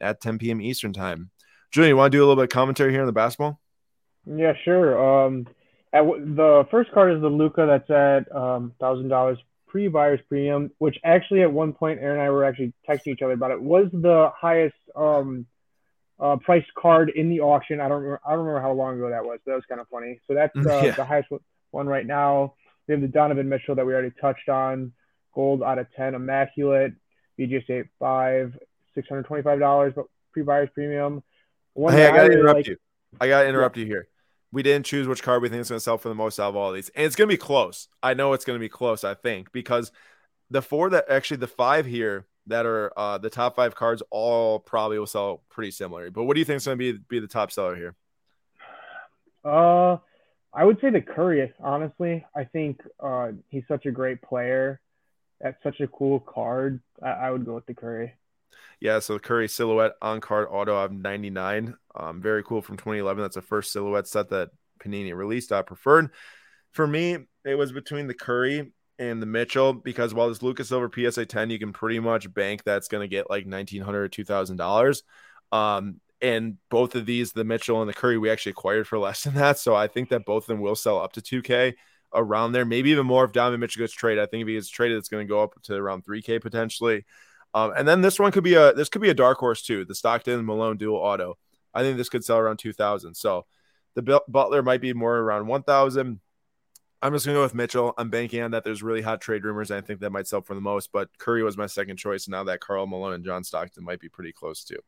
[0.00, 0.60] at 10 p.m.
[0.60, 1.30] Eastern time.
[1.72, 3.58] Julian, you want to do a little bit of commentary here on the basketball?
[4.26, 5.26] Yeah, sure.
[5.26, 5.46] Um,
[5.92, 10.70] at w- the first card is the Luka that's at um, thousand dollars pre-buyer's premium,
[10.78, 13.60] which actually at one point Aaron and I were actually texting each other about it,
[13.60, 15.46] was the highest um,
[16.20, 17.80] uh, priced card in the auction.
[17.80, 19.38] I don't remember, I don't remember how long ago that was.
[19.44, 20.20] But that was kind of funny.
[20.28, 20.90] So that's uh, yeah.
[20.90, 21.30] the highest
[21.70, 22.54] one right now.
[22.86, 24.92] We have the Donovan Mitchell that we already touched on.
[25.34, 26.92] gold out of 10, immaculate,
[27.38, 28.58] BGS 8.5,
[28.96, 31.22] $625, but pre-buyer's premium.
[31.74, 32.76] One hey, I gotta I really interrupt like, you.
[33.20, 33.80] I gotta interrupt yeah.
[33.82, 34.08] you here.
[34.50, 36.50] We didn't choose which card we think is going to sell for the most out
[36.50, 37.88] of all these, and it's going to be close.
[38.02, 39.02] I know it's going to be close.
[39.02, 39.90] I think because
[40.50, 44.58] the four that actually the five here that are uh, the top five cards all
[44.58, 46.10] probably will sell pretty similar.
[46.10, 47.94] But what do you think is going to be be the top seller here?
[49.42, 49.96] Uh,
[50.52, 51.52] I would say the Curry.
[51.60, 54.80] Honestly, I think uh, he's such a great player.
[55.40, 56.80] That's such a cool card.
[57.02, 58.12] I, I would go with the Curry.
[58.80, 61.76] Yeah, so the Curry silhouette on card auto of 99.
[61.94, 63.22] Um, very cool from 2011.
[63.22, 65.52] That's the first silhouette set that Panini released.
[65.52, 66.10] I preferred.
[66.72, 70.90] For me, it was between the Curry and the Mitchell because while this Luka's Silver
[70.92, 75.02] PSA 10, you can pretty much bank that's going to get like 1,900 or $2,000.
[75.52, 79.24] Um, and both of these, the Mitchell and the Curry, we actually acquired for less
[79.24, 79.58] than that.
[79.58, 81.74] So I think that both of them will sell up to 2K
[82.14, 84.22] around there, maybe even more if Donovan Mitchell gets traded.
[84.22, 87.04] I think if he gets traded, it's going to go up to around 3K potentially.
[87.54, 89.84] Um, and then this one could be a this could be a dark horse too.
[89.84, 91.36] The Stockton Malone dual auto.
[91.74, 93.14] I think this could sell around 2,000.
[93.14, 93.46] So
[93.94, 96.20] the Butler might be more around 1,000.
[97.00, 97.94] I'm just gonna go with Mitchell.
[97.98, 98.62] I'm banking on that.
[98.62, 99.70] There's really hot trade rumors.
[99.70, 100.92] And I think that might sell for the most.
[100.92, 102.26] But Curry was my second choice.
[102.26, 104.78] And now that Karl Malone and John Stockton might be pretty close too.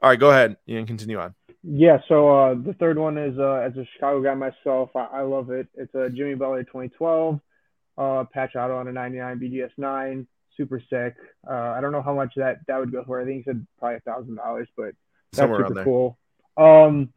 [0.00, 0.56] All right, go ahead.
[0.68, 1.34] and continue on.
[1.62, 1.98] Yeah.
[2.08, 5.50] So uh, the third one is uh, as a Chicago guy myself, I, I love
[5.50, 5.66] it.
[5.74, 7.40] It's a Jimmy Butler 2012
[7.96, 10.26] uh, patch auto on a 99 BGS nine.
[10.56, 11.16] Super sick.
[11.48, 13.20] Uh, I don't know how much that that would go for.
[13.20, 14.94] I think he said probably a thousand dollars, but
[15.32, 16.18] that's Somewhere super cool.
[16.56, 17.12] Um,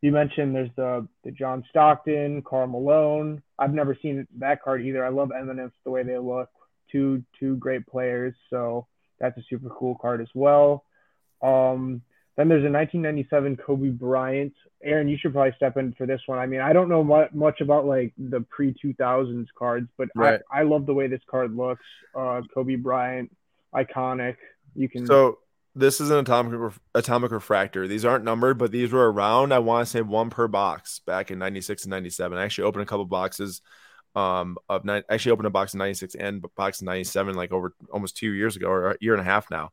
[0.00, 3.42] you mentioned there's the the John Stockton, Karl Malone.
[3.58, 5.04] I've never seen that card either.
[5.04, 6.48] I love Eminence the way they look.
[6.90, 8.86] Two two great players, so
[9.20, 10.84] that's a super cool card as well.
[11.42, 12.02] Um,
[12.40, 14.54] then there's a 1997 Kobe Bryant.
[14.82, 16.38] Aaron, you should probably step in for this one.
[16.38, 20.40] I mean, I don't know much, about like the pre 2000s cards, but right.
[20.50, 21.84] I, I love the way this card looks.
[22.14, 23.30] Uh, Kobe Bryant,
[23.74, 24.36] iconic.
[24.74, 25.38] You can so
[25.74, 27.86] this is an atomic atomic refractor.
[27.86, 29.52] These aren't numbered, but these were around.
[29.52, 32.38] I want to say one per box back in '96 and '97.
[32.38, 33.60] I actually opened a couple boxes
[34.16, 35.02] um of nine.
[35.10, 38.56] Actually, opened a box in '96 and box in '97, like over almost two years
[38.56, 39.72] ago or a year and a half now.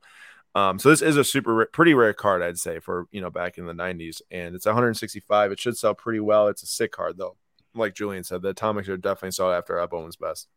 [0.58, 3.60] Um, so this is a super pretty rare card, I'd say, for you know back
[3.60, 5.52] in the '90s, and it's 165.
[5.52, 6.48] It should sell pretty well.
[6.48, 7.36] It's a sick card though.
[7.76, 10.48] Like Julian said, the atomics are definitely sought after at Bowman's best.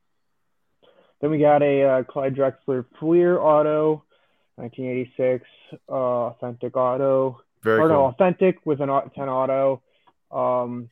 [1.21, 4.03] Then we got a uh, Clyde Drexler Fleer auto
[4.57, 5.45] 1986
[5.91, 7.43] uh, authentic auto.
[7.63, 7.97] Very or cool.
[7.97, 9.83] no, authentic with an 10 auto.
[10.31, 10.89] Um,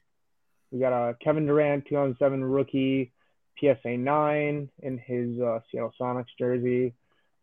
[0.71, 3.11] we got a Kevin Durant 2007 rookie
[3.59, 6.92] PSA 9 in his uh, Seattle Sonics jersey.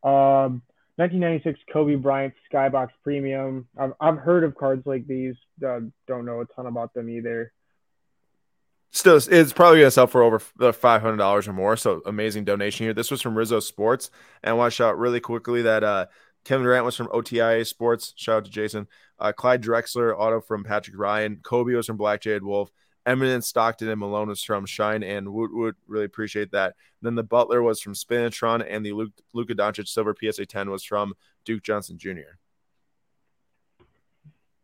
[0.04, 0.62] Um,
[0.98, 3.68] 1996 Kobe Bryant Skybox Premium.
[3.78, 5.36] I've, I've heard of cards like these.
[5.66, 7.52] Uh, don't know a ton about them either.
[8.92, 11.76] Still, it's probably going to sell for over five hundred dollars or more.
[11.76, 12.94] So amazing donation here.
[12.94, 14.10] This was from Rizzo Sports,
[14.42, 16.06] and I want to shout really quickly that uh,
[16.46, 18.14] Kevin Durant was from OTIA Sports.
[18.16, 18.88] Shout out to Jason.
[19.20, 21.40] Uh, Clyde Drexler auto from Patrick Ryan.
[21.44, 22.72] Kobe was from Black Jade Wolf.
[23.06, 25.76] Eminence Stockton and Malone was from Shine and Woot Woot.
[25.88, 26.76] Really appreciate that.
[27.02, 30.84] Then the Butler was from Spinatron, and the Luke, Luka Doncic Silver PSA 10 was
[30.84, 31.14] from
[31.46, 32.38] Duke Johnson Jr.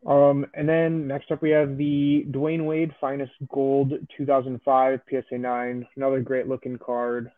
[0.05, 5.87] Um, and then next up we have the Dwyane Wade Finest Gold 2005 PSA 9.
[5.95, 7.31] Another great looking card.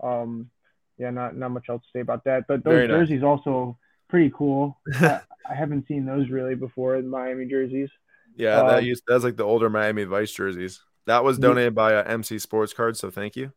[0.00, 0.50] Um,
[0.96, 2.44] yeah, not not much else to say about that.
[2.46, 3.28] But those Very jerseys nice.
[3.28, 3.76] also
[4.08, 4.78] pretty cool.
[4.94, 7.90] I, I, haven't seen those really before in Miami jerseys.
[8.36, 10.82] Yeah, um, that used that's like the older Miami Vice jerseys.
[11.06, 13.52] That was donated by a MC Sports Card, so thank you.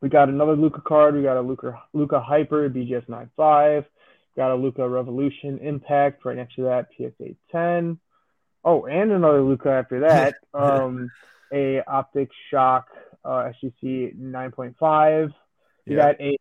[0.00, 1.14] We got another Luka card.
[1.14, 3.84] We got a Luka Luka Hyper BGS 95.
[4.36, 7.98] Got a Luka Revolution Impact right next to that, PSA 10.
[8.64, 10.34] Oh, and another Luka after that.
[10.54, 11.10] um,
[11.52, 12.88] a Optic Shock
[13.24, 15.32] uh, SGC 9.5.
[15.86, 16.12] We yeah.
[16.12, 16.36] got a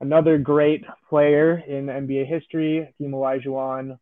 [0.00, 3.98] another great player in NBA history, Hakeem Olajuwon,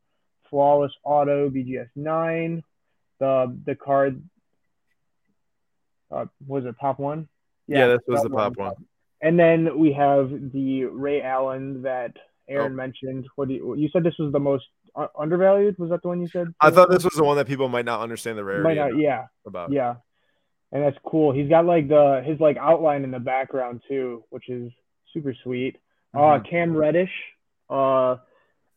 [0.50, 2.62] flawless auto BGS 9.
[3.20, 4.22] The the card
[6.10, 7.28] uh, was it pop one?
[7.66, 8.68] Yeah, yeah this was the pop one.
[8.68, 8.86] one.
[9.22, 12.12] And then we have the Ray Allen that
[12.48, 12.76] Aaron oh.
[12.76, 13.26] mentioned.
[13.36, 14.64] What do you, you said this was the most
[15.18, 15.78] undervalued?
[15.78, 16.48] Was that the one you said?
[16.60, 18.64] I thought this was the one that people might not understand the rarity.
[18.64, 19.26] Might not, yeah.
[19.46, 19.94] About yeah,
[20.72, 21.32] and that's cool.
[21.32, 24.70] He's got like the his like outline in the background too, which is
[25.12, 25.76] super sweet.
[26.12, 26.46] Uh, mm-hmm.
[26.46, 27.10] Uh, Cam Reddish,
[27.70, 28.16] uh,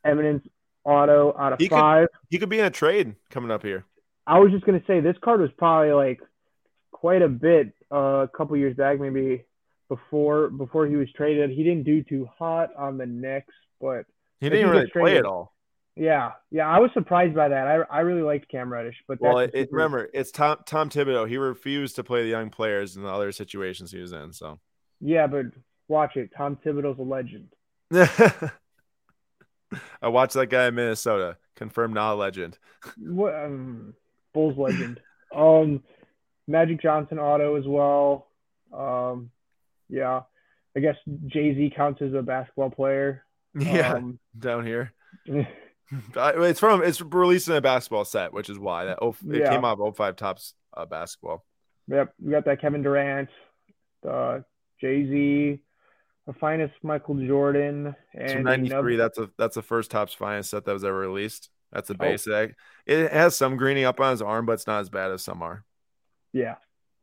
[0.05, 0.47] Eminence
[0.85, 2.07] Auto out of he five.
[2.07, 3.85] Could, he could be in a trade coming up here.
[4.27, 6.19] I was just gonna say this card was probably like
[6.91, 9.45] quite a bit uh, a couple years back, maybe
[9.89, 11.49] before before he was traded.
[11.49, 14.05] He didn't do too hot on the Knicks, but
[14.39, 15.53] he didn't really play at all.
[15.95, 17.67] Yeah, yeah, I was surprised by that.
[17.67, 21.27] I, I really liked Cam Reddish, but well, it, it, remember it's Tom Tom Thibodeau.
[21.27, 24.31] He refused to play the young players in the other situations he was in.
[24.33, 24.59] So
[25.01, 25.47] yeah, but
[25.87, 26.31] Watch it.
[26.35, 27.47] Tom Thibodeau's a legend.
[30.01, 31.37] I watched that guy in Minnesota.
[31.55, 32.57] Confirmed not a legend.
[32.97, 33.93] What um,
[34.37, 34.99] Bulls legend.
[35.35, 35.81] um,
[36.47, 38.27] Magic Johnson auto as well.
[38.71, 39.31] Um,
[39.89, 40.21] yeah,
[40.75, 40.95] I guess
[41.25, 43.23] Jay Z counts as a basketball player.
[43.59, 44.93] Yeah, um, down here.
[45.25, 49.49] it's from it's released in a basketball set, which is why that oh it yeah.
[49.49, 51.43] came out of 05 Topps uh, basketball.
[51.87, 53.29] Yep, we got that Kevin Durant,
[54.03, 54.45] the
[54.79, 55.59] Jay Z,
[56.27, 58.97] the finest Michael Jordan, and ninety three.
[58.97, 61.49] That's a that's the first Topps finest set that was ever released.
[61.71, 61.97] That's a oh.
[61.97, 62.51] basic.
[62.51, 62.53] Oh.
[62.85, 65.41] It has some greening up on his arm, but it's not as bad as some
[65.41, 65.63] are.
[66.33, 66.55] Yeah.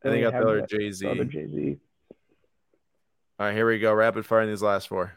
[0.03, 1.07] And then you got the other Jay Z.
[1.07, 1.77] Other Jay Z.
[3.39, 3.93] All right, here we go.
[3.93, 5.13] Rapid fire in these last four.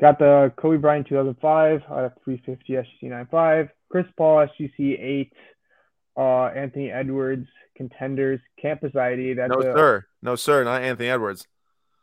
[0.00, 3.68] Got the Kobe Bryant 2005 out of 350 SGC 95.
[3.90, 5.32] Chris Paul SGC 8.
[6.16, 9.34] Uh, Anthony Edwards contenders campus ID.
[9.34, 11.46] That's no a, sir, no sir, not Anthony Edwards.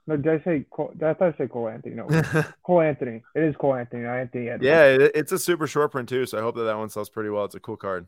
[0.08, 0.94] No, did I say Cole?
[0.96, 1.96] I thought I said Cole Anthony.
[1.96, 2.08] No,
[2.64, 3.24] Cole Anthony.
[3.34, 4.64] It is Cole Anthony, not Anthony Edwards.
[4.64, 7.30] Yeah, it's a super short print too, so I hope that that one sells pretty
[7.30, 7.46] well.
[7.46, 8.08] It's a cool card.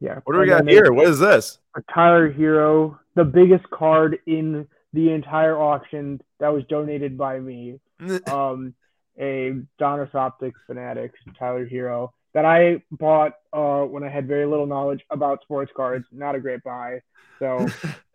[0.00, 0.20] Yeah.
[0.24, 0.92] What do we got here?
[0.92, 1.58] What is this?
[1.76, 7.78] A Tyler Herro, the biggest card in the entire auction that was donated by me.
[8.26, 8.74] um,
[9.18, 14.66] a Donruss Optics Fanatics Tyler Herro that I bought uh, when I had very little
[14.66, 16.06] knowledge about sports cards.
[16.10, 17.00] Not a great buy.
[17.38, 17.66] So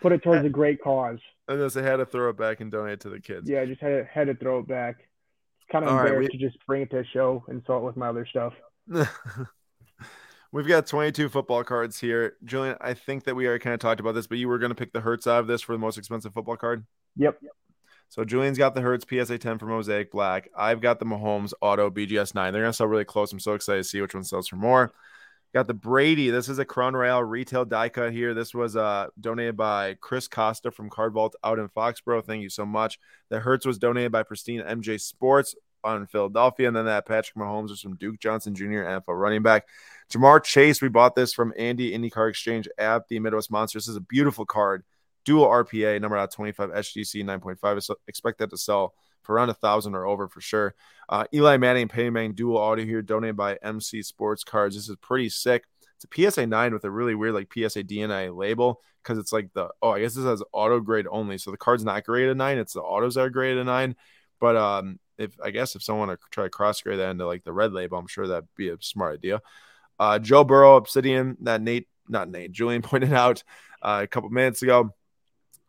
[0.00, 1.18] put it towards a great cause.
[1.48, 3.48] And just had to throw it back and donate to the kids.
[3.48, 4.96] Yeah, I just had to, had to throw it back.
[4.98, 6.38] It's kind of All embarrassed right, we...
[6.38, 8.52] to just bring it to a show and sell it with my other stuff.
[10.52, 12.36] We've got 22 football cards here.
[12.44, 14.70] Julian, I think that we already kind of talked about this, but you were going
[14.70, 16.86] to pick the Hurts out of this for the most expensive football card?
[17.16, 17.40] Yep.
[18.08, 20.48] So Julian's got the Hurts PSA 10 for Mosaic Black.
[20.56, 22.52] I've got the Mahomes Auto BGS 9.
[22.52, 23.32] They're going to sell really close.
[23.32, 24.92] I'm so excited to see which one sells for more.
[25.56, 26.28] Got the Brady.
[26.28, 28.34] This is a Crown Royale retail die cut here.
[28.34, 32.22] This was uh, donated by Chris Costa from Card Vault out in Foxborough.
[32.22, 32.98] Thank you so much.
[33.30, 36.68] The Hurts was donated by Pristine MJ Sports on Philadelphia.
[36.68, 39.66] And then that Patrick Mahomes is from Duke Johnson Jr., NFL running back.
[40.12, 43.84] Ja'Marr Chase, we bought this from Andy Indy Card Exchange at the Midwest Monsters.
[43.84, 44.84] This is a beautiful card
[45.24, 47.96] dual RPA, number out 25 SGC 9.5.
[48.08, 48.92] expect that to sell
[49.34, 50.74] around a thousand or over for sure.
[51.08, 54.74] Uh, Eli Manning, Manning dual auto here, donated by MC Sports Cards.
[54.74, 55.64] This is pretty sick.
[55.96, 59.52] It's a PSA 9 with a really weird like PSA DNA label because it's like
[59.54, 61.38] the oh, I guess this has auto grade only.
[61.38, 63.96] So the card's not graded a 9, it's the autos that are graded a 9.
[64.40, 67.44] But um, if I guess if someone to try to cross grade that into like
[67.44, 69.40] the red label, I'm sure that'd be a smart idea.
[69.98, 73.42] Uh, Joe Burrow, Obsidian, that Nate, not Nate, Julian pointed out
[73.82, 74.90] uh, a couple minutes ago.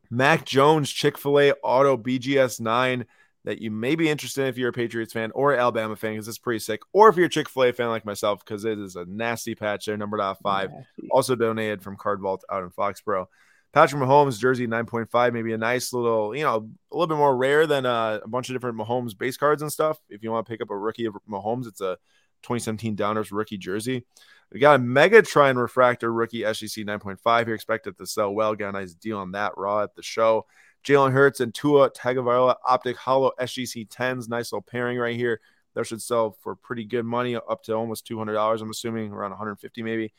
[0.10, 3.06] Mac Jones Chick fil A Auto BGS 9
[3.48, 6.28] that you may be interested in if you're a Patriots fan or Alabama fan because
[6.28, 8.78] it's pretty sick, or if you're a Chick fil A fan like myself because it
[8.78, 10.70] is a nasty patch there, numbered out five.
[10.70, 11.08] Nasty.
[11.12, 13.28] Also donated from Card Vault out in Foxborough.
[13.72, 17.66] Patrick Mahomes jersey 9.5, maybe a nice little, you know, a little bit more rare
[17.66, 19.98] than uh, a bunch of different Mahomes base cards and stuff.
[20.10, 21.98] If you want to pick up a rookie of Mahomes, it's a
[22.44, 24.06] 2017 Donruss rookie jersey.
[24.52, 27.56] We got a Megatron refractor rookie SGC 9.5 here.
[27.56, 28.56] Expected to sell well.
[28.56, 30.46] Got a nice deal on that raw at the show.
[30.88, 34.30] Jalen Hurts and Tua Tagovailoa optic holo SGC 10s.
[34.30, 35.42] Nice little pairing right here.
[35.74, 38.62] That should sell for pretty good money, up to almost $200.
[38.62, 40.14] I'm assuming around 150 maybe.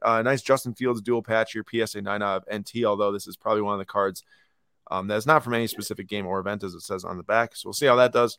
[0.00, 3.36] Uh, nice Justin Fields dual patch here, PSA 9 out of NT, although this is
[3.36, 4.24] probably one of the cards
[4.90, 7.56] um, that's not from any specific game or event, as it says on the back.
[7.56, 8.38] So we'll see how that does.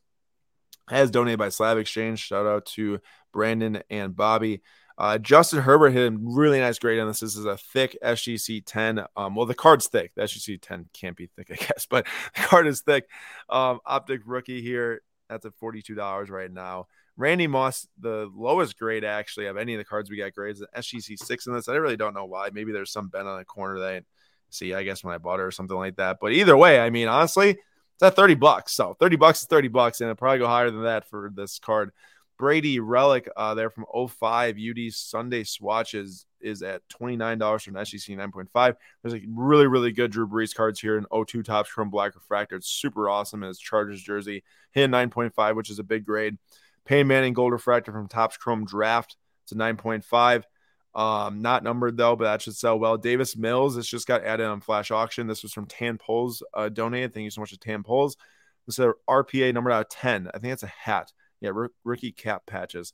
[0.90, 2.20] As donated by Slab Exchange.
[2.20, 3.00] Shout out to
[3.32, 4.62] Brandon and Bobby.
[4.98, 7.22] Uh, Justin Herbert hit a really nice grade on this.
[7.22, 9.06] This is a thick SGC 10.
[9.16, 10.12] Um, well, the card's thick.
[10.16, 13.08] The SGC 10 can't be thick, I guess, but the card is thick.
[13.50, 15.02] Um, optic rookie here.
[15.30, 16.88] That's at $42 right now.
[17.16, 20.68] Randy Moss, the lowest grade actually of any of the cards we got grades, an
[20.76, 21.68] SGC 6 in this.
[21.68, 22.50] I really don't know why.
[22.52, 24.02] Maybe there's some bent on the corner that I
[24.50, 26.18] see, I guess, when I bought it or something like that.
[26.20, 28.74] But either way, I mean, honestly, it's at 30 bucks.
[28.74, 31.60] So 30 bucks is 30 bucks, and it'll probably go higher than that for this
[31.60, 31.92] card.
[32.38, 38.18] Brady Relic uh, there from 05 UD Sunday swatches is at $29 for an SGC
[38.18, 38.76] 9.5.
[39.02, 42.56] There's like really, really good Drew Brees cards here in 02 Topps Chrome Black Refractor.
[42.56, 44.44] It's super awesome in his Chargers jersey.
[44.72, 46.38] Hit 9.5, which is a big grade.
[46.86, 49.16] Peyton Manning Gold Refractor from Topps Chrome Draft.
[49.44, 50.44] It's a 9.5.
[50.96, 52.98] Um, not numbered though, but that should sell well.
[52.98, 55.28] Davis Mills, it's just got added on flash auction.
[55.28, 57.14] This was from Tan Poles uh, donated.
[57.14, 58.16] Thank you so much to Tan Poles.
[58.68, 60.30] This is RPA numbered out of 10.
[60.34, 61.12] I think it's a hat
[61.44, 62.94] yeah, r- rookie cap patches.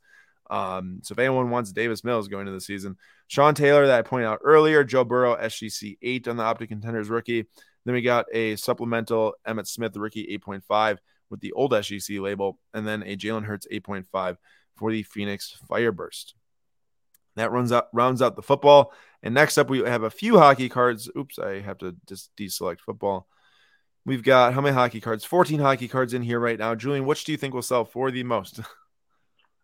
[0.50, 4.02] Um, so if anyone wants Davis Mills going into the season, Sean Taylor that I
[4.02, 7.46] pointed out earlier, Joe Burrow SGC eight on the Optic Contenders rookie.
[7.86, 10.98] Then we got a supplemental Emmitt Smith rookie 8.5
[11.30, 14.38] with the old SGC label, and then a Jalen Hurts 8.5
[14.76, 16.34] for the Phoenix Fireburst.
[17.36, 18.92] That runs out rounds out the football.
[19.22, 21.10] And next up, we have a few hockey cards.
[21.16, 23.28] Oops, I have to just deselect football.
[24.06, 25.24] We've got how many hockey cards?
[25.26, 26.76] 14 hockey cards in here right now.
[26.76, 28.60] Julian, which do you think will sell for the most?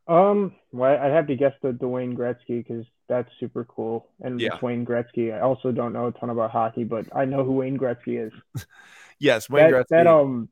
[0.08, 4.08] Um, well, I'd have to guess the Dwayne Gretzky because that's super cool.
[4.21, 4.58] And yeah.
[4.62, 5.36] Wayne Gretzky.
[5.36, 8.34] I also don't know a ton about hockey, but I know who Wayne Gretzky is.
[9.19, 9.89] yes, Wayne that, Gretzky.
[9.89, 10.50] That um,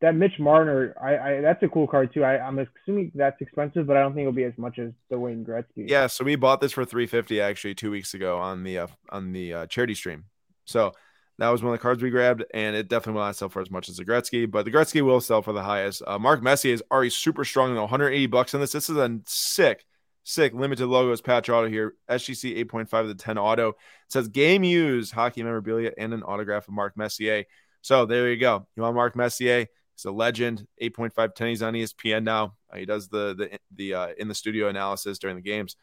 [0.00, 2.24] that Mitch Marner, I, I that's a cool card too.
[2.24, 5.18] I, I'm assuming that's expensive, but I don't think it'll be as much as the
[5.18, 5.88] Wayne Gretzky.
[5.88, 9.32] Yeah, so we bought this for 350 actually two weeks ago on the uh, on
[9.32, 10.24] the uh, charity stream.
[10.64, 10.92] So
[11.38, 13.62] that was one of the cards we grabbed, and it definitely will not sell for
[13.62, 16.02] as much as the Gretzky, but the Gretzky will sell for the highest.
[16.06, 18.72] Uh, Mark Messier is already super strong, 180 bucks on this.
[18.72, 19.84] This is a sick,
[20.24, 21.94] sick limited logos patch auto here.
[22.08, 23.70] SGC 8.5 to 10 auto.
[23.70, 23.76] It
[24.08, 27.44] says game use hockey memorabilia and an autograph of Mark Messier.
[27.80, 28.66] So there you go.
[28.76, 29.66] You want Mark Messier?
[29.96, 30.66] He's a legend.
[30.80, 31.48] 8.5 10.
[31.48, 32.54] He's on ESPN now.
[32.72, 35.76] Uh, he does the the the uh, in the studio analysis during the games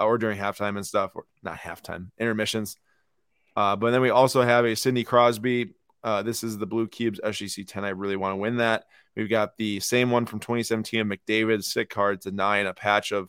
[0.00, 2.76] uh, or during halftime and stuff, or not halftime intermissions.
[3.56, 5.74] Uh, but then we also have a Sidney Crosby.
[6.02, 7.84] Uh, this is the Blue Cubes SGC 10.
[7.84, 8.84] I really want to win that.
[9.16, 13.12] We've got the same one from 2017 of McDavid, sick card to nine, a patch
[13.12, 13.28] of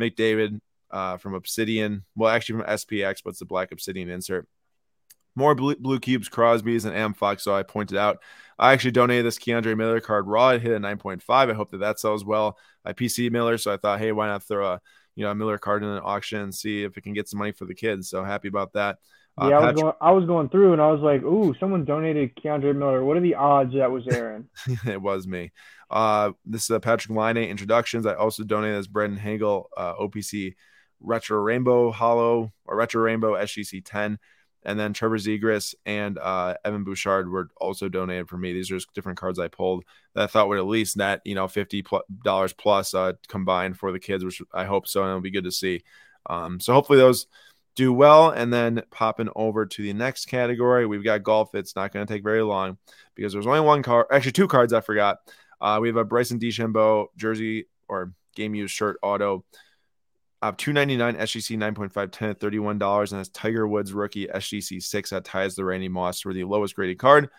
[0.00, 0.60] McDavid
[0.90, 2.04] uh, from Obsidian.
[2.14, 4.48] Well, actually from SPX, but it's the black Obsidian insert.
[5.36, 7.42] More blue, blue cubes, Crosby's, and Am Fox.
[7.42, 8.18] So I pointed out.
[8.56, 10.50] I actually donated this K'Andre Miller card raw.
[10.50, 11.22] It hit a 9.5.
[11.28, 12.56] I hope that that sells well.
[12.84, 14.80] I PC Miller, so I thought, hey, why not throw a
[15.16, 17.38] you know a Miller card in an auction and see if it can get some
[17.38, 18.08] money for the kids.
[18.08, 18.98] So happy about that.
[19.36, 21.84] Uh, yeah, I was, going, I was going through and I was like, ooh, someone
[21.84, 23.04] donated K'Andre Miller.
[23.04, 24.48] What are the odds that was Aaron?
[24.86, 25.50] it was me.
[25.90, 28.06] Uh, this is a Patrik Laine introductions.
[28.06, 30.54] I also donated as Brandon Hagel, uh, OPC
[31.00, 34.18] Retro Rainbow Holo or Retro Rainbow SGC 10.
[34.66, 38.52] And then Trevor Zegras and uh, Evan Bouchard were also donated for me.
[38.52, 41.34] These are just different cards I pulled that I thought would at least net, you
[41.34, 41.84] know, fifty
[42.24, 45.44] dollars plus uh, combined for the kids, which I hope so, and it'll be good
[45.44, 45.82] to see.
[46.30, 47.26] Um, so hopefully those
[47.74, 48.30] do well.
[48.30, 51.54] And then popping over to the next category, we've got golf.
[51.54, 52.78] It's not going to take very long
[53.14, 55.18] because there's only one card, actually, two cards I forgot.
[55.60, 59.44] Uh, we have a Bryson DeChambeau jersey or game used shirt auto.
[60.42, 65.24] Uh, 299 SGC 9.5 10 at $31 and that's Tiger Woods rookie SGC 6 that
[65.24, 67.30] ties the Randy Moss for the lowest graded card.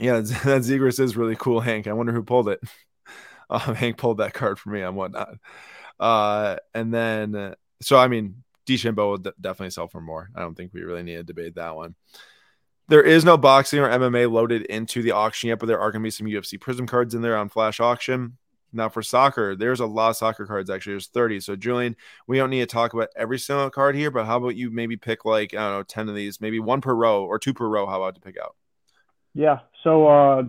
[0.00, 1.86] Yeah, that Zegras is really cool, Hank.
[1.86, 2.60] I wonder who pulled it.
[3.50, 5.30] Um, Hank pulled that card for me and whatnot.
[5.98, 10.30] Uh, and then, so I mean, DeChambeau will d- definitely sell for more.
[10.34, 11.94] I don't think we really need to debate that one.
[12.88, 16.02] There is no boxing or MMA loaded into the auction yet, but there are going
[16.02, 18.38] to be some UFC Prizm cards in there on flash auction.
[18.72, 20.94] Now for soccer, there's a lot of soccer cards actually.
[20.94, 21.40] There's 30.
[21.40, 24.56] So Julian, we don't need to talk about every single card here, but how about
[24.56, 27.38] you maybe pick like I don't know 10 of these, maybe one per row or
[27.38, 27.86] two per row.
[27.86, 28.56] How about to pick out?
[29.34, 29.60] Yeah.
[29.84, 30.42] So uh,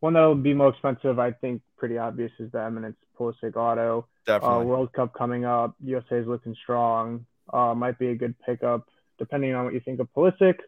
[0.00, 4.06] one that will be more expensive, I think, pretty obvious is the Eminence Pulisic Auto.
[4.26, 4.58] Definitely.
[4.58, 5.74] Uh, World Cup coming up.
[5.82, 10.00] USA is looking strong uh, might be a good pickup depending on what you think
[10.00, 10.58] of Pulisic.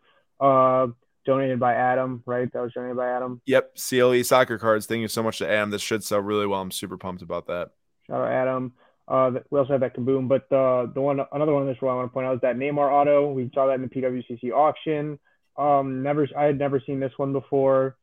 [0.40, 0.88] Uh,
[1.28, 2.50] donated by Adam, right?
[2.52, 3.42] That was donated by Adam.
[3.44, 4.86] Yep, CLE soccer cards.
[4.86, 5.70] Thank you so much to Adam.
[5.70, 6.62] This should sell really well.
[6.62, 7.70] I'm super pumped about that.
[8.06, 8.72] Shout out Adam.
[9.06, 11.90] Uh, we also have that Kaboom, but the the one another one in this row
[11.90, 13.30] I want to point out is that Neymar auto.
[13.30, 15.18] We saw that in the PWCC auction.
[15.56, 17.96] Um, never I had never seen this one before.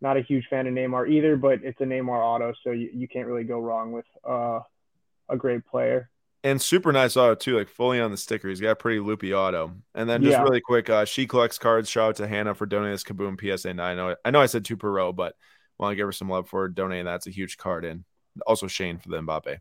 [0.00, 3.08] Not a huge fan of Neymar either, but it's a Neymar auto, so you, you
[3.08, 4.60] can't really go wrong with uh,
[5.28, 6.08] a great player
[6.48, 8.48] and super nice auto too, like fully on the sticker.
[8.48, 9.72] He's got a pretty loopy auto.
[9.94, 10.42] And then just yeah.
[10.42, 11.88] really quick, uh, she collects cards.
[11.88, 13.98] Shout out to Hannah for donating this Kaboom PSA nine.
[13.98, 15.34] I know, I know I said two per row, but
[15.78, 17.04] want to give her some love for donating.
[17.04, 18.04] That's a huge card, and
[18.46, 19.58] also Shane for the Mbappe.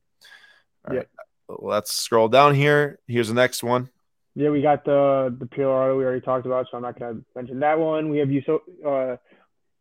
[0.87, 0.99] All yeah.
[0.99, 1.07] right,
[1.47, 2.99] let's scroll down here.
[3.07, 3.89] Here's the next one.
[4.35, 7.21] Yeah, we got the the PLR auto we already talked about, so I'm not gonna
[7.35, 8.09] mention that one.
[8.09, 9.17] We have Yuso, uh,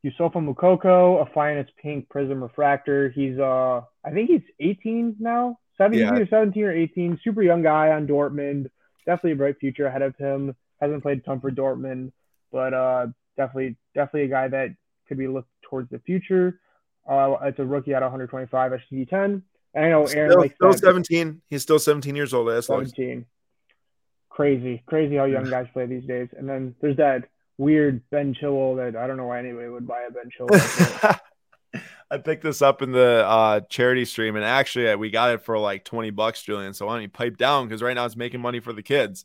[0.05, 3.11] Youssoufa Moukoko, a finest pink prism refractor.
[3.11, 6.15] He's uh, I think he's 18 now 17 yeah.
[6.15, 8.71] or 17 or 18, super young guy on Dortmund.
[9.05, 10.55] Definitely a bright future ahead of him.
[10.81, 12.13] Hasn't played a ton for Dortmund,
[12.53, 14.71] but uh, definitely definitely a guy that
[15.09, 16.61] could be looked towards the future.
[17.09, 19.43] Uh, it's a rookie at 125 SGC 10.
[19.75, 21.43] And I know Aaron still, still that, 17.
[21.49, 22.49] He's still 17 years old.
[22.49, 23.27] That's 17.
[24.31, 26.29] Crazy, crazy how young guys play these days.
[26.37, 27.25] And then there's that
[27.59, 31.21] weird Ben Chilwell that I don't know why anybody would buy a Ben Chilwell.
[32.11, 35.43] I picked this up in the uh, charity stream, and actually, uh, we got it
[35.43, 36.73] for like twenty bucks, Julian.
[36.75, 37.67] So why don't you pipe down?
[37.67, 39.25] Because right now it's making money for the kids.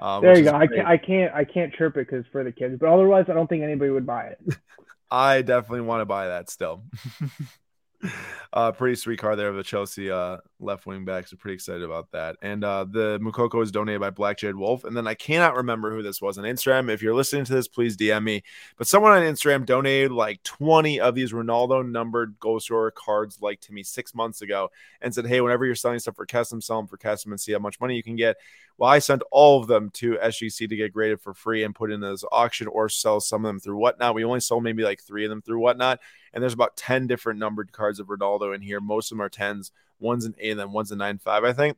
[0.00, 0.52] Uh, there you go.
[0.52, 3.34] I can't, I can't, I can't chirp it because for the kids, but otherwise, I
[3.34, 4.40] don't think anybody would buy it.
[5.10, 6.84] I definitely want to buy that still.
[8.52, 11.26] uh, pretty sweet card there of the Chelsea uh, left wing back.
[11.26, 12.36] So pretty excited about that.
[12.42, 14.84] And uh, the Moukoko was donated by Black Jade Wolf.
[14.84, 16.90] And then I cannot remember who this was on Instagram.
[16.90, 18.42] If you're listening to this, please DM me.
[18.76, 23.60] But someone on Instagram donated like 20 of these Ronaldo numbered goal scorer cards like
[23.62, 26.78] to me six months ago and said, hey, whenever you're selling stuff for Kesem, sell
[26.78, 28.36] them for Kesem and see how much money you can get.
[28.78, 31.92] Well, I sent all of them to SGC to get graded for free and put
[31.92, 34.14] in this auction or sell some of them through whatnot.
[34.14, 36.00] We only sold maybe like three of them through whatnot.
[36.32, 38.80] And there's about 10 different numbered cards of Ronaldo in here.
[38.80, 41.52] Most of them are 10s, one's an 8, and then one's a 9 5, I
[41.52, 41.76] think.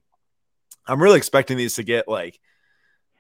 [0.86, 2.38] I'm really expecting these to get like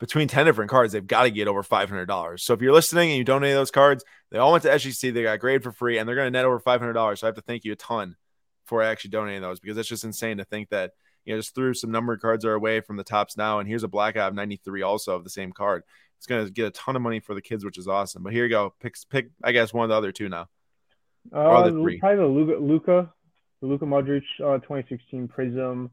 [0.00, 2.40] between 10 different cards, they've got to get over $500.
[2.40, 5.14] So if you're listening and you donate those cards, they all went to SGC.
[5.14, 7.18] They got graded for free and they're going to net over $500.
[7.18, 8.16] So I have to thank you a ton
[8.64, 10.92] for actually donating those because it's just insane to think that,
[11.24, 13.60] you know, just threw some numbered cards are away from the Topps now.
[13.60, 15.84] And here's a black eye of 93 also of the same card.
[16.18, 18.22] It's going to get a ton of money for the kids, which is awesome.
[18.22, 18.74] But here you go.
[18.80, 20.48] Pick, pick I guess, one of the other two now.
[21.32, 23.12] Uh, probably the Luka, Luka,
[23.60, 25.90] the Luka Modric uh, 2016 Prizm,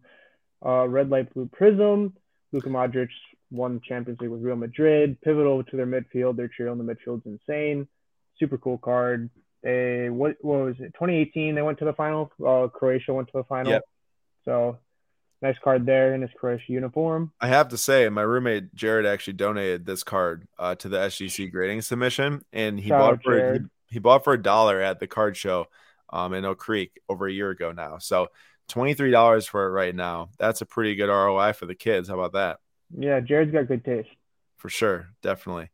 [0.65, 2.13] uh, Red Light Blue Prizm.
[2.51, 3.09] Luka Modric
[3.49, 6.35] won Champions League with Real Madrid, pivotal to their midfield.
[6.35, 7.87] Their trio in the midfield's insane.
[8.37, 9.29] Super cool card.
[9.63, 10.93] They what what was it?
[10.93, 12.31] 2018 they went to the final.
[12.45, 13.71] Uh, Croatia went to the final.
[13.71, 13.83] Yep.
[14.45, 14.79] So
[15.41, 17.31] nice card there in his Croatia uniform.
[17.39, 21.51] I have to say, my roommate Jared actually donated this card uh, to the SGC
[21.51, 23.59] grading submission, and he Shout bought for he,
[23.91, 25.67] he, bought for a dollar at the card show
[26.09, 27.97] um, in Oak Creek over a year ago now.
[27.97, 28.29] So
[28.67, 30.29] twenty three dollars for it right now.
[30.39, 32.07] That's a pretty good ROI for the kids.
[32.07, 32.59] How about that?
[32.97, 34.09] Yeah, Jared's got good taste.
[34.57, 35.69] For sure, definitely.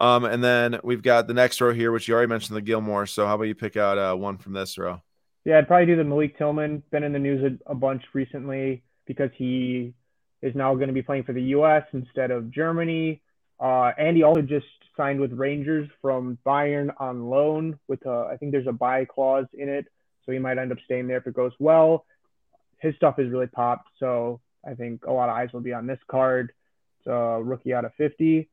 [0.00, 3.06] Um, and then we've got the next row here, which you already mentioned the Gilmour.
[3.06, 5.02] So how about you pick out uh, one from this row?
[5.44, 6.82] Yeah, I'd probably do the Malik Tillman.
[6.90, 9.94] Been in the news a, a bunch recently because he
[10.42, 11.84] is now going to be playing for the U.S.
[11.92, 13.20] instead of Germany.
[13.58, 14.66] Uh, and he also just
[14.98, 19.46] signed with Rangers from Bayern on loan with a, I think there's a buy clause
[19.54, 19.86] in it.
[20.26, 22.04] So he might end up staying there if it goes well.
[22.80, 23.88] His stuff is really popped.
[23.98, 26.52] So I think a lot of eyes will be on this card.
[26.98, 28.48] It's a rookie out of 50.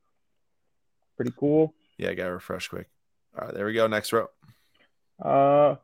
[1.17, 1.73] Pretty cool.
[1.97, 2.87] Yeah, I got to refresh quick.
[3.37, 3.87] All right, there we go.
[3.87, 4.29] Next row.
[5.21, 5.75] Uh,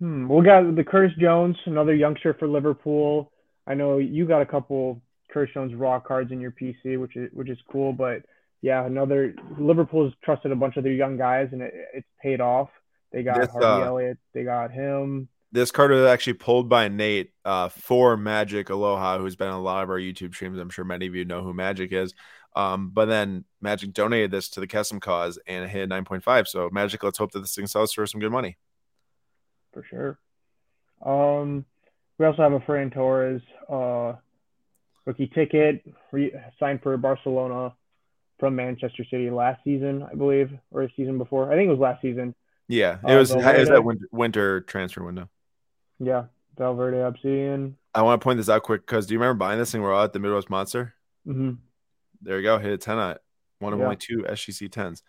[0.00, 3.30] hmm, we got the Curtis Jones, another youngster for Liverpool.
[3.66, 5.00] I know you got a couple
[5.30, 7.92] Curtis Jones raw cards in your PC, which is which is cool.
[7.92, 8.22] But
[8.62, 12.70] yeah, another Liverpool's trusted a bunch of their young guys, and it, it's paid off.
[13.12, 17.30] They got Harvey uh, Elliott, they got him this card was actually pulled by Nate
[17.44, 20.58] uh, for Magic Aloha, who's been on a lot of our YouTube streams.
[20.58, 22.14] I'm sure many of you know who Magic is.
[22.56, 26.48] Um, but then Magic donated this to the Kesem cause and it hit 9.5.
[26.48, 28.56] So Magic, let's hope that this thing sells for some good money.
[29.72, 30.18] For sure.
[31.04, 31.66] Um,
[32.18, 34.14] we also have a Ferran Torres uh,
[35.04, 37.74] rookie ticket re- signed for Barcelona
[38.42, 41.52] from Manchester City last season, I believe, or a season before.
[41.52, 42.34] I think it was last season.
[42.66, 43.30] Yeah, it was.
[43.30, 45.28] Uh, it was that winter, winter transfer window.
[46.00, 46.24] Yeah,
[46.58, 47.76] Valverde Obsidian.
[47.94, 49.80] I want to point this out quick because do you remember buying this thing?
[49.80, 50.92] We're all at the Midwest Monster.
[51.24, 51.52] Mm-hmm.
[52.22, 52.58] There you go.
[52.58, 53.20] Hit a 10 on it.
[53.60, 53.84] One of yeah.
[53.84, 55.02] only two SGC 10s.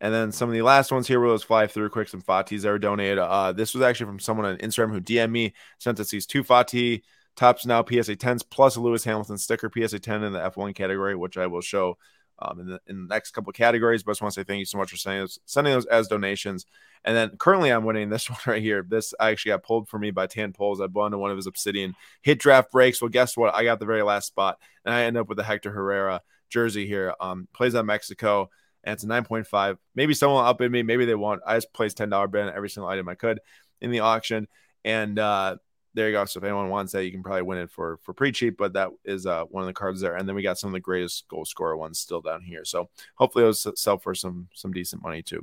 [0.00, 2.08] And then some of the last ones here will just fly through quick.
[2.08, 3.18] Some Fatis that were donated.
[3.18, 6.42] Uh, this was actually from someone on Instagram who DM'd me, sent us these two
[6.42, 7.02] Fati
[7.36, 11.14] Topps Now PSA 10s plus a Lewis Hamilton sticker PSA 10 in the F1 category,
[11.14, 11.98] which I will show
[12.40, 14.02] um, in, the, in the next couple of categories.
[14.02, 15.86] But I just want to say thank you so much for sending those, sending those
[15.86, 16.66] as donations.
[17.04, 18.84] And then currently I'm winning this one right here.
[18.88, 20.80] This I actually got pulled for me by Tan Poles.
[20.80, 23.00] I won one of his Obsidian hit draft breaks.
[23.00, 23.54] Well, guess what?
[23.54, 26.86] I got the very last spot, and I end up with the Hector Herrera jersey
[26.86, 27.14] here.
[27.20, 28.50] Um, plays on Mexico,
[28.84, 29.76] and it's a 9.5.
[29.94, 30.82] Maybe someone will outbid me.
[30.82, 31.42] Maybe they won't.
[31.46, 33.40] I just placed $10 bid on every single item I could
[33.80, 34.48] in the auction.
[34.84, 35.56] And uh,
[35.94, 36.24] there you go.
[36.24, 38.56] So if anyone wants that, you can probably win it for for pretty cheap.
[38.56, 40.16] But that is uh, one of the cards there.
[40.16, 42.64] And then we got some of the greatest goal scorer ones still down here.
[42.64, 45.42] So hopefully those sell for some some decent money too.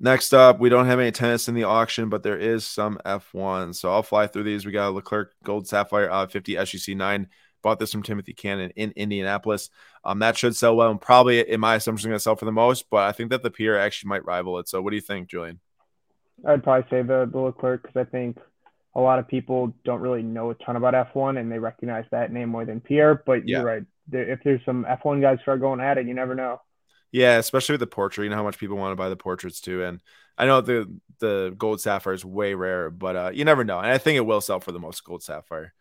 [0.00, 3.74] Next up, we don't have any tennis in the auction, but there is some F1.
[3.74, 4.66] So I'll fly through these.
[4.66, 7.28] We got Leclerc Gold Sapphire uh, 50 SGC 9.
[7.62, 9.70] Bought this from Timothy Cannon in Indianapolis.
[10.04, 12.52] Um, that should sell well and probably, in my assumption, going to sell for the
[12.52, 12.90] most.
[12.90, 14.68] But I think that the Pierre actually might rival it.
[14.68, 15.60] So what do you think, Julian?
[16.46, 18.38] I'd probably say the, the Leclerc because I think
[18.94, 22.32] a lot of people don't really know a ton about F1 and they recognize that
[22.32, 23.22] name more than Pierre.
[23.26, 23.58] But yeah.
[23.58, 23.82] you're right.
[24.12, 26.60] If there's some F1 guys start going at it, you never know.
[27.10, 28.24] Yeah, especially with the portrait.
[28.24, 29.84] You know how much people want to buy the portraits too.
[29.84, 30.00] And
[30.36, 33.78] I know the the gold sapphire is way rare, but uh, you never know.
[33.78, 35.72] And I think it will sell for the most gold sapphire.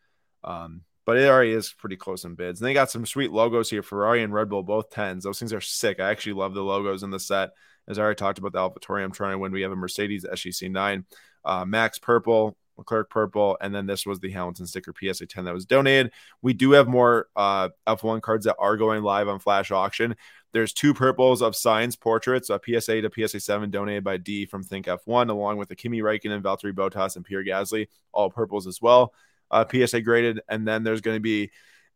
[0.44, 2.62] Um, but it already is pretty close in bids.
[2.62, 3.84] And they got some sweet logos here.
[3.84, 5.24] Ferrari and Red Bull, both tens.
[5.24, 6.00] Those things are sick.
[6.00, 7.52] I actually love the logos in the set.
[7.88, 9.52] As I already talked about the AlphaTauri, I'm trying to win.
[9.52, 11.04] We have a Mercedes SGC9,
[11.44, 15.54] uh, Max Purple, Leclerc purple, and then this was the Hamilton sticker PSA 10 that
[15.54, 16.12] was donated.
[16.42, 20.16] We do have more uh, F1 cards that are going live on Flash Auction.
[20.54, 24.64] There's two purples of Sainz portraits, a PSA to PSA 7 donated by D from
[24.64, 28.82] Think F1, along with the Kimi Räikkönen, Valtteri Bottas, and Pierre Gasly, all purples as
[28.82, 29.14] well,
[29.54, 30.42] uh, PSA graded.
[30.50, 31.52] And then there's going to be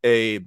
[0.05, 0.39] a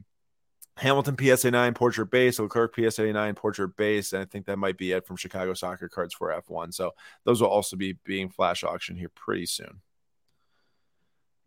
[0.76, 4.78] Hamilton PSA 9 portrait base, Leclerc PSA 9 portrait base, and I think that might
[4.78, 6.72] be it from Chicago Soccer Cards for F1.
[6.72, 6.92] So
[7.24, 9.82] those will also be being flash auction here pretty soon.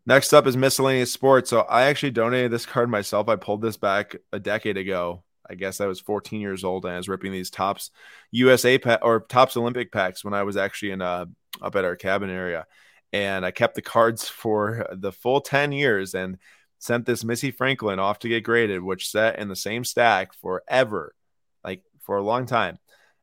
[0.06, 1.50] Next up is miscellaneous sports.
[1.50, 3.28] So I actually donated this card myself.
[3.28, 5.24] I pulled this back a decade ago.
[5.48, 7.90] I guess I was 14 years old and I was ripping these Topps
[8.30, 11.26] USA pa- or Topps Olympic packs when I was actually in uh,
[11.60, 12.66] up at our cabin area,
[13.14, 16.36] and I kept the cards for the full 10 years and
[16.80, 21.14] sent this Missy Franklin off to get graded, which sat in the same stack forever,
[21.62, 22.76] like for a long time,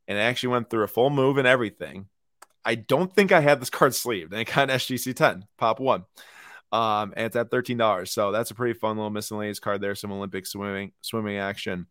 [0.07, 2.07] and it actually went through a full move and everything.
[2.63, 5.81] I don't think I had this card sleeved, and it got an SGC 10 pop
[5.81, 6.05] one.
[6.71, 8.13] Um, and it's at thirteen dollars.
[8.13, 9.93] So that's a pretty fun little miscellaneous card there.
[9.93, 11.87] Some Olympic swimming swimming action.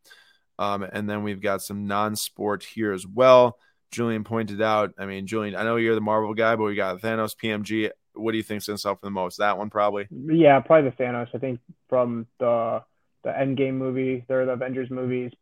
[0.59, 3.59] Um, and then we've got some non-sport here as well.
[3.91, 4.93] Julian pointed out.
[4.99, 7.91] I mean, Julian, I know you're the Marvel guy, but we got Thanos PMG.
[8.15, 9.39] What do you think stands out for the most?
[9.39, 10.09] That one probably.
[10.11, 11.29] Yeah, probably the Thanos.
[11.35, 12.83] I think from the
[13.23, 15.33] the Endgame movie, they're the Avengers movies.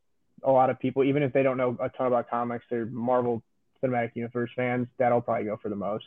[0.42, 3.42] A lot of people, even if they don't know a ton about comics, they're Marvel
[3.82, 4.88] Cinematic Universe fans.
[4.98, 6.06] That'll probably go for the most.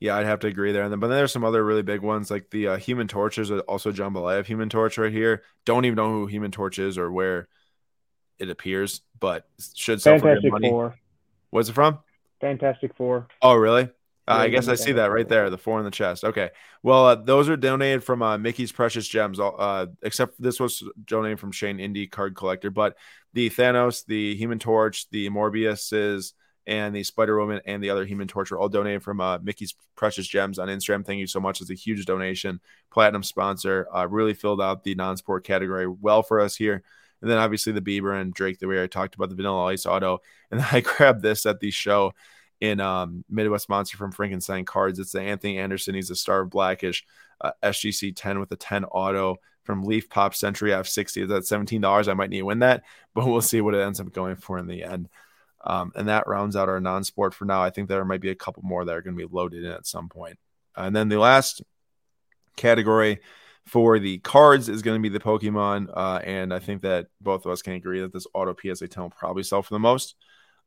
[0.00, 0.82] Yeah, I'd have to agree there.
[0.82, 3.38] And then, but then there's some other really big ones like the uh, Human Torch
[3.38, 5.42] is also jambalaya of Human Torch right here.
[5.64, 7.48] Don't even know who Human Torch is or where
[8.38, 10.68] it appears, but should sell Fantastic for good money.
[10.70, 10.98] Four.
[11.54, 12.00] What's it from?
[12.40, 13.28] Fantastic Four.
[13.40, 13.84] Oh, really?
[13.84, 13.88] Uh,
[14.26, 16.24] I guess I see that right there, the four in the chest.
[16.24, 16.50] Okay,
[16.82, 19.38] well, uh, those are donated from uh, Mickey's Precious Gems.
[19.38, 22.96] Uh, except this was donated from Shane Indie Card Collector, but
[23.34, 26.32] the Thanos, the Human Torch, the Morbiuses,
[26.66, 29.76] and the Spider Woman and the other Human Torch are all donated from uh, Mickey's
[29.94, 31.06] Precious Gems on Instagram.
[31.06, 31.60] Thank you so much.
[31.60, 32.60] It's a huge donation.
[32.90, 33.86] Platinum sponsor.
[33.94, 36.82] Uh, really filled out the non sport category well for us here.
[37.24, 39.86] And then obviously the Bieber and Drake that we already talked about, the Vanilla Ice
[39.86, 40.18] Auto.
[40.50, 42.12] And I grabbed this at the show
[42.60, 44.98] in um, Midwest Monster from Frankenstein Cards.
[44.98, 45.94] It's the Anthony Anderson.
[45.94, 47.02] He's a star of black-ish
[47.40, 51.22] uh, SGC 10 with a 10 auto from Leaf Pop Century F60.
[51.22, 52.08] Is that $17?
[52.08, 52.82] I might need to win that,
[53.14, 55.08] but we'll see what it ends up going for in the end.
[55.64, 57.62] Um, and that rounds out our non sport for now.
[57.62, 59.72] I think there might be a couple more that are going to be loaded in
[59.72, 60.38] at some point.
[60.76, 61.62] And then the last
[62.54, 63.20] category
[63.66, 65.90] for the cards is going to be the Pokemon.
[65.94, 69.02] Uh, and I think that both of us can agree that this auto PSA 10
[69.02, 70.16] will probably sell for the most.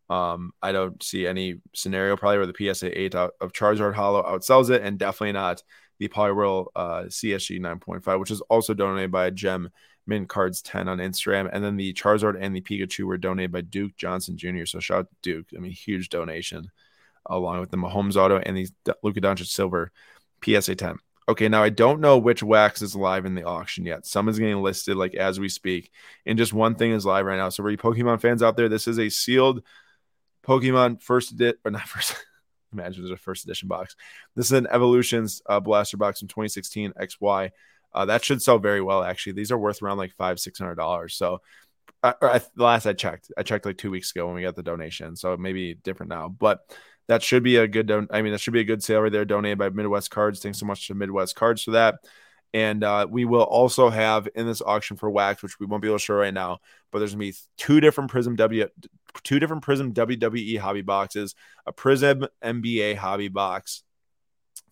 [0.10, 4.24] Um, I don't see any scenario probably where the PSA 8 out of Charizard Holo
[4.24, 5.64] outsells it, and definitely not
[6.00, 9.70] the Poliwhirl uh, CSG 9.5, which is also donated by Gem
[10.06, 11.50] Mint Cards 10 on Instagram.
[11.52, 14.66] And then the Charizard and the Pikachu were donated by Duke Johnson Jr.
[14.66, 15.48] So shout out to Duke.
[15.56, 16.72] I mean, huge donation
[17.26, 18.68] along with the Mahomes auto and the
[19.04, 19.91] Luka Doncic Silver
[20.43, 20.98] PSA 10.
[21.30, 24.05] Okay, now I don't know which wax is live in the auction yet.
[24.05, 25.91] Some is getting listed like as we speak,
[26.25, 27.49] and just one thing is live right now.
[27.49, 29.61] So for you Pokemon fans out there, this is a sealed
[30.45, 32.15] Pokemon first edition or not first.
[32.73, 33.95] imagine there's a first edition box.
[34.36, 37.51] This is an Evolutions uh, blaster box from 2016 XY.
[37.93, 39.03] Uh, that should sell very well.
[39.03, 41.15] Actually, these are worth around like five, six hundred dollars.
[41.15, 41.41] So,
[42.03, 42.13] I,
[42.55, 45.15] the last I checked, I checked like two weeks ago when we got the donation.
[45.15, 46.61] So it maybe different now, but
[47.08, 47.88] that should be a good.
[47.88, 49.26] Don- I mean, that should be a good sale right there.
[49.26, 50.41] Donated by Midwest Cards.
[50.41, 51.95] Thanks so much to Midwest Cards for that.
[52.53, 55.89] And uh, we will also have in this auction for wax, which we won't be
[55.89, 56.60] able to show right now,
[56.91, 58.68] but there's gonna be two different Prizm W,
[59.24, 61.36] two different Prizm WWE hobby boxes,
[61.66, 63.84] a Prizm NBA hobby box,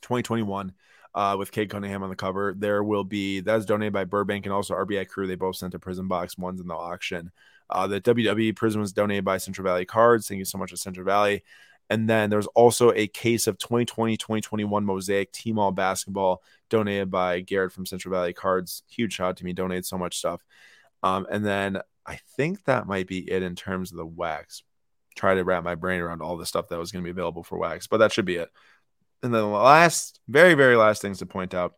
[0.02, 0.74] 2021
[1.14, 2.54] uh, with Cade Cunningham on the cover.
[2.58, 5.28] There will be that's donated by Burbank and also RBI Crew.
[5.28, 6.38] They both sent a Prizm box.
[6.38, 7.32] One's in the auction.
[7.70, 10.28] Uh, the WWE Prizm was donated by Central Valley Cards.
[10.28, 11.44] Thank you so much to Central Valley.
[11.90, 17.72] And then there's also a case of 2020 2021 Mosaic TMall Basketball donated by Garrett
[17.72, 18.84] from Central Valley Cards.
[18.88, 20.42] Huge shout out to me, donated so much stuff.
[21.04, 24.64] Um, and then I think that might be it in terms of the wax.
[25.16, 27.44] Try to wrap my brain around all the stuff that was going to be available
[27.44, 28.50] for wax, but that should be it.
[29.24, 31.76] And then the last, very, very last things to point out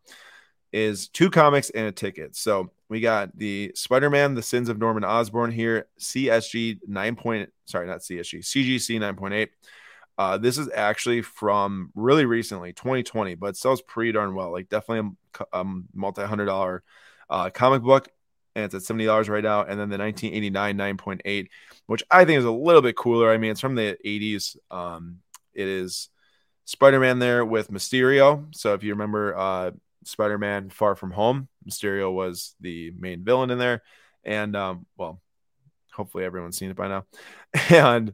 [0.73, 2.35] is two comics and a ticket.
[2.35, 7.87] So we got the Spider-Man: The Sins of Norman Osborn here, CSG nine point, sorry,
[7.87, 9.51] not CSG, CGC nine point eight.
[10.17, 14.51] Uh, this is actually from really recently, 2020, but sells pretty darn well.
[14.51, 16.83] Like definitely a um, multi-hundred dollar
[17.29, 18.07] uh, comic book,
[18.55, 19.61] and it's at seventy dollars right now.
[19.61, 21.47] And then the 1989 9.8,
[21.85, 23.31] which I think is a little bit cooler.
[23.31, 24.57] I mean, it's from the 80s.
[24.71, 25.19] Um,
[25.53, 26.09] it is
[26.65, 28.53] Spider Man there with Mysterio.
[28.55, 29.71] So if you remember uh,
[30.03, 33.83] Spider Man Far From Home, Mysterio was the main villain in there.
[34.23, 35.21] And um, well,
[35.93, 37.05] hopefully everyone's seen it by now.
[37.69, 38.13] And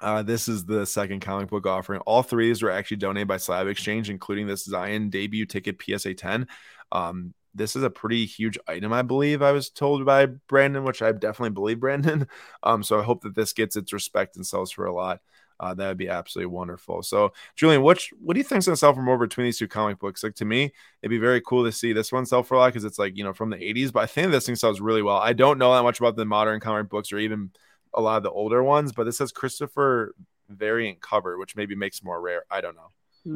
[0.00, 2.00] Uh, this is the second comic book offering.
[2.00, 6.14] All three these were actually donated by Slab Exchange, including this Zion debut ticket PSA
[6.14, 6.46] 10.
[6.92, 9.40] Um, this is a pretty huge item, I believe.
[9.40, 12.28] I was told by Brandon, which I definitely believe Brandon.
[12.62, 15.20] Um, so I hope that this gets its respect and sells for a lot.
[15.58, 17.02] Uh, that would be absolutely wonderful.
[17.02, 19.98] So, Julian, what what do you think's gonna sell for more between these two comic
[19.98, 20.22] books?
[20.22, 20.70] Like to me,
[21.00, 23.16] it'd be very cool to see this one sell for a lot because it's like
[23.16, 23.90] you know from the '80s.
[23.90, 25.16] But I think this thing sells really well.
[25.16, 27.52] I don't know that much about the modern comic books or even
[27.94, 30.14] a lot of the older ones, but this says Christopher
[30.48, 32.44] variant cover, which maybe makes more rare.
[32.50, 32.90] I don't know.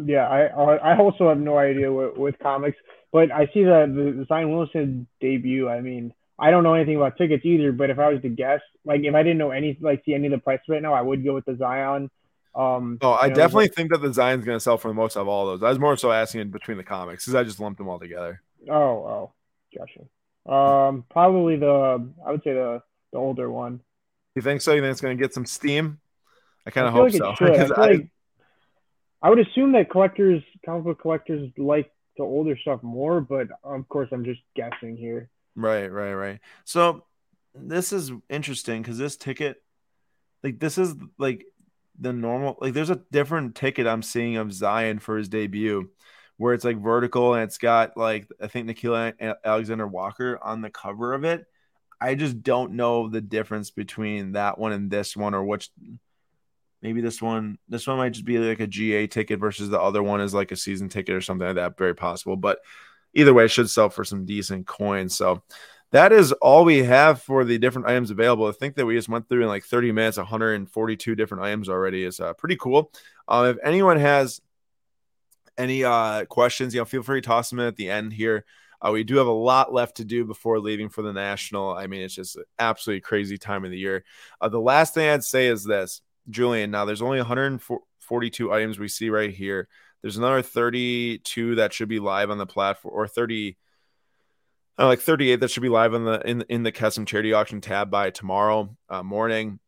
[0.07, 0.46] Yeah, I
[0.76, 2.78] I also have no idea with, with comics,
[3.12, 3.86] but I see the
[4.18, 5.68] the Zion Williamson debut.
[5.68, 8.61] I mean, I don't know anything about tickets either, but if I was to guess,
[8.84, 11.03] like if I didn't know any like see any of the prices right now, I
[11.03, 12.11] would go with the Zion.
[12.55, 15.16] Um, oh, I know, definitely think that the Zion's going to sell for the most
[15.16, 15.62] of all those.
[15.62, 17.98] I was more so asking in between the comics because I just lumped them all
[17.98, 18.42] together.
[18.68, 19.32] Oh, oh,
[19.76, 20.53] gotcha.
[20.53, 22.82] Um, probably the I would say the
[23.12, 23.80] the older one.
[24.34, 24.72] You think so?
[24.72, 25.98] You think it's going to get some steam?
[26.66, 27.34] I kind of hope like so.
[27.40, 28.08] I, I, like,
[29.22, 33.88] I would assume that collectors, comic book collectors, like the older stuff more, but of
[33.88, 35.30] course, I'm just guessing here.
[35.56, 36.40] Right, right, right.
[36.64, 37.04] So
[37.54, 39.62] this is interesting because this ticket,
[40.42, 41.44] like, this is like
[41.98, 42.56] the normal.
[42.60, 45.90] Like, there's a different ticket I'm seeing of Zion for his debut,
[46.36, 50.70] where it's like vertical and it's got like I think Nickeil Alexander Walker on the
[50.70, 51.46] cover of it.
[52.01, 55.70] I just don't know the difference between that one and this one, or which
[56.82, 60.03] maybe this one this one might just be like a GA ticket versus the other
[60.03, 61.78] one is like a season ticket or something like that.
[61.78, 62.61] Very possible, but
[63.14, 65.16] either way, it should sell for some decent coins.
[65.16, 65.42] So
[65.92, 68.46] that is all we have for the different items available.
[68.46, 72.05] I think that we just went through in like 30 minutes, 142 different items already
[72.05, 72.92] is uh, pretty cool.
[73.26, 74.40] Um, if anyone has
[75.59, 78.44] any uh, questions, you know, feel free to toss them in at the end here.
[78.82, 81.74] Uh, we do have a lot left to do before leaving for the national.
[81.74, 84.04] I mean, it's just absolutely crazy time of the year.
[84.40, 86.00] Uh, the last thing I'd say is this,
[86.30, 86.70] Julian.
[86.70, 89.68] Now, there's only 142 items we see right here.
[90.02, 93.58] There's another 32 that should be live on the platform, or 30,
[94.78, 97.60] uh, like 38 that should be live on the in in the Kesem charity auction
[97.60, 99.60] tab by tomorrow uh, morning.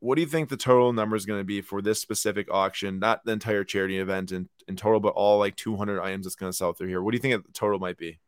[0.00, 2.98] What do you think the total number is going to be for this specific auction?
[2.98, 6.50] Not the entire charity event in, in total, but all like 200 items that's going
[6.50, 7.02] to sell through here.
[7.02, 8.18] What do you think the total might be?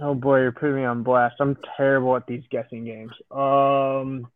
[0.00, 1.36] Oh boy, you're putting me on blast.
[1.40, 3.12] I'm terrible at these guessing games.
[3.30, 4.28] Um,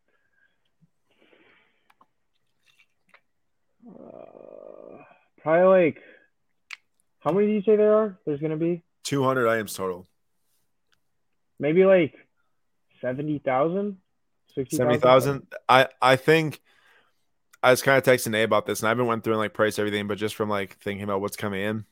[3.87, 5.03] uh,
[5.41, 6.01] probably like
[7.19, 8.19] how many do you say there are?
[8.25, 10.07] There's gonna be 200 items total.
[11.57, 12.13] Maybe like
[13.01, 13.97] 70,000,
[14.53, 15.47] 70,000.
[15.69, 16.61] I I think
[17.63, 19.53] I was kind of texting Nate about this, and I haven't went through and like
[19.53, 21.85] price everything, but just from like thinking about what's coming in,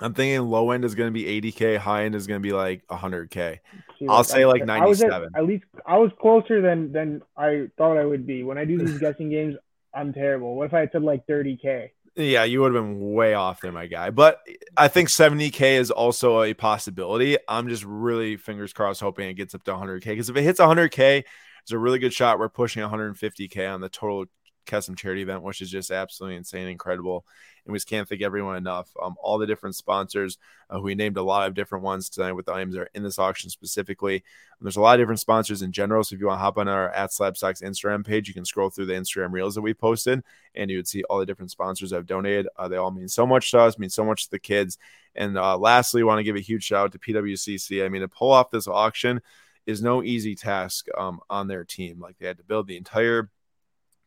[0.00, 2.52] I'm thinking low end is going to be 80k, high end is going to be
[2.52, 3.60] like 100k.
[3.98, 5.30] See, I'll say like 97.
[5.34, 8.42] At, at, least I was closer than than I thought I would be.
[8.42, 9.56] When I do these guessing games,
[9.94, 10.56] I'm terrible.
[10.56, 11.90] What if I had said like 30k?
[12.16, 14.10] Yeah, you would have been way off there, my guy.
[14.10, 14.40] But
[14.76, 17.36] I think 70k is also a possibility.
[17.48, 20.60] I'm just really fingers crossed hoping it gets up to 100k because if it hits
[20.60, 21.24] 100k,
[21.62, 22.38] it's a really good shot.
[22.38, 24.26] We're pushing 150k on the total
[24.64, 27.24] Kesem charity event, which is just absolutely insane, incredible
[27.64, 28.90] and we just can't thank everyone enough.
[29.02, 30.38] Um, all the different sponsors
[30.74, 33.02] uh, we named a lot of different ones tonight with the items that are in
[33.02, 34.16] this auction specifically.
[34.16, 36.04] And there's a lot of different sponsors in general.
[36.04, 38.70] So if you want to hop on our at Slabstox Instagram page, you can scroll
[38.70, 40.22] through the Instagram reels that we posted,
[40.54, 42.48] and you would see all the different sponsors have donated.
[42.56, 44.78] Uh, they all mean so much to us, mean so much to the kids.
[45.14, 47.84] And uh, lastly, want to give a huge shout out to PWCC.
[47.84, 49.20] I mean, to pull off this auction
[49.66, 52.00] is no easy task um, on their team.
[52.00, 53.30] Like they had to build the entire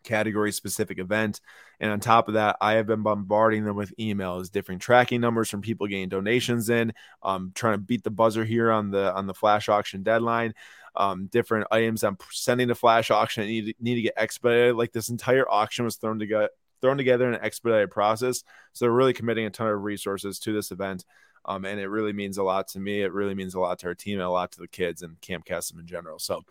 [0.08, 1.42] category specific event.
[1.80, 5.50] And on top of that, I have been bombarding them with emails, different tracking numbers
[5.50, 9.28] from people getting donations in, um, trying to beat the buzzer here on the on
[9.28, 10.54] the flash auction deadline.
[10.96, 14.76] Um, different items I'm sending to flash auction need, need to get expedited.
[14.76, 16.50] Like this entire auction was thrown together
[16.82, 18.44] thrown together in an expedited process.
[18.74, 21.06] So they're really committing a ton of resources to this event.
[21.46, 23.02] Um, and it really means a lot to me.
[23.02, 25.20] It really means a lot to our team and a lot to the kids and
[25.22, 26.20] Camp Kesem in general.
[26.20, 26.44] So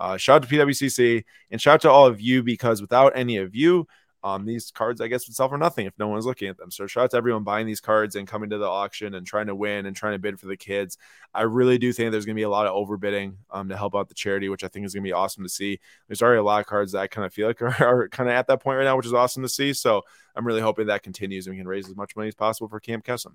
[0.00, 3.36] uh, shout out to PWCC and shout out to all of you because without any
[3.36, 3.86] of you,
[4.22, 6.70] um, these cards, I guess, would sell for nothing if no one's looking at them.
[6.70, 9.46] So shout out to everyone buying these cards and coming to the auction and trying
[9.46, 10.98] to win and trying to bid for the kids.
[11.32, 13.94] I really do think there's going to be a lot of overbidding um, to help
[13.94, 15.80] out the charity, which I think is going to be awesome to see.
[16.06, 18.28] There's already a lot of cards that I kind of feel like are, are kind
[18.28, 19.72] of at that point right now, which is awesome to see.
[19.72, 20.02] So
[20.34, 22.80] I'm really hoping that continues and we can raise as much money as possible for
[22.80, 23.34] Camp Kesem.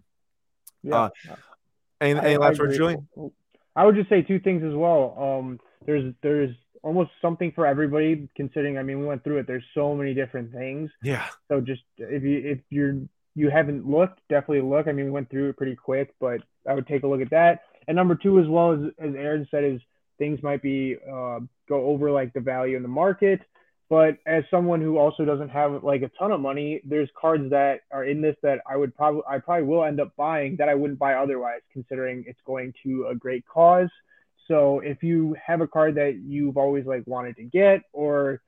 [0.84, 0.96] Yeah.
[0.96, 1.10] Uh,
[2.02, 3.08] any, any last words, Julian?
[3.76, 5.40] I would just say two things as well.
[5.40, 9.48] Um, there's there's almost something for everybody considering i mean we went through it.
[9.48, 10.92] There's so many different things.
[11.04, 11.28] Yeah.
[11.50, 12.98] So just if you if you're
[13.34, 14.88] you haven't looked definitely look.
[14.88, 17.32] I mean we went through it pretty quick but i would take a look at
[17.32, 17.62] that.
[17.88, 19.82] And number two as well as as aaron said is
[20.18, 23.42] things might be uh, go over like the value in the market.
[23.88, 27.82] But as someone who also doesn't have like a ton of money, there's cards that
[27.92, 30.74] are in this that I would probably I probably will end up buying that I
[30.74, 33.90] wouldn't buy otherwise, considering it's going to a great cause.
[34.48, 38.42] So if you have a card that you've always like wanted to get, or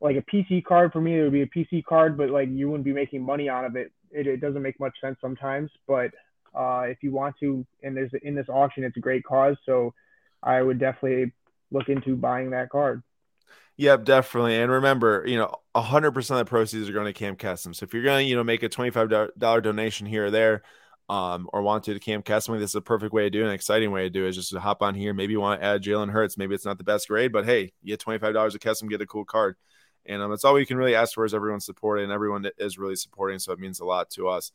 [0.00, 2.68] like a PC card for me, it would be a PC card, but like you
[2.68, 3.92] wouldn't be making money out of it.
[4.10, 5.70] It, it doesn't make much sense sometimes.
[5.88, 6.12] But
[6.54, 9.56] uh, if you want to, and there's in this auction, it's a great cause.
[9.66, 9.92] So
[10.42, 11.32] I would definitely
[11.70, 13.02] look into buying that card.
[13.76, 14.56] Yep, definitely.
[14.56, 17.74] And remember, you know, 100% of the proceeds are going to Camp Kesem.
[17.74, 20.62] So if you're going to, you know, make a $25 donation here or there,
[21.08, 23.48] um, or want to to Camp Kesem, this is a perfect way to do it,
[23.48, 25.12] an exciting way to do it is just to hop on here.
[25.12, 26.38] Maybe you want to add Jalen Hurts.
[26.38, 29.06] Maybe it's not the best grade, but hey, you get $25 a Kesem, get a
[29.06, 29.56] cool card.
[30.06, 32.78] And um, that's all we can really ask for is everyone supporting, and everyone is
[32.78, 33.38] really supporting.
[33.38, 34.52] So it means a lot to us.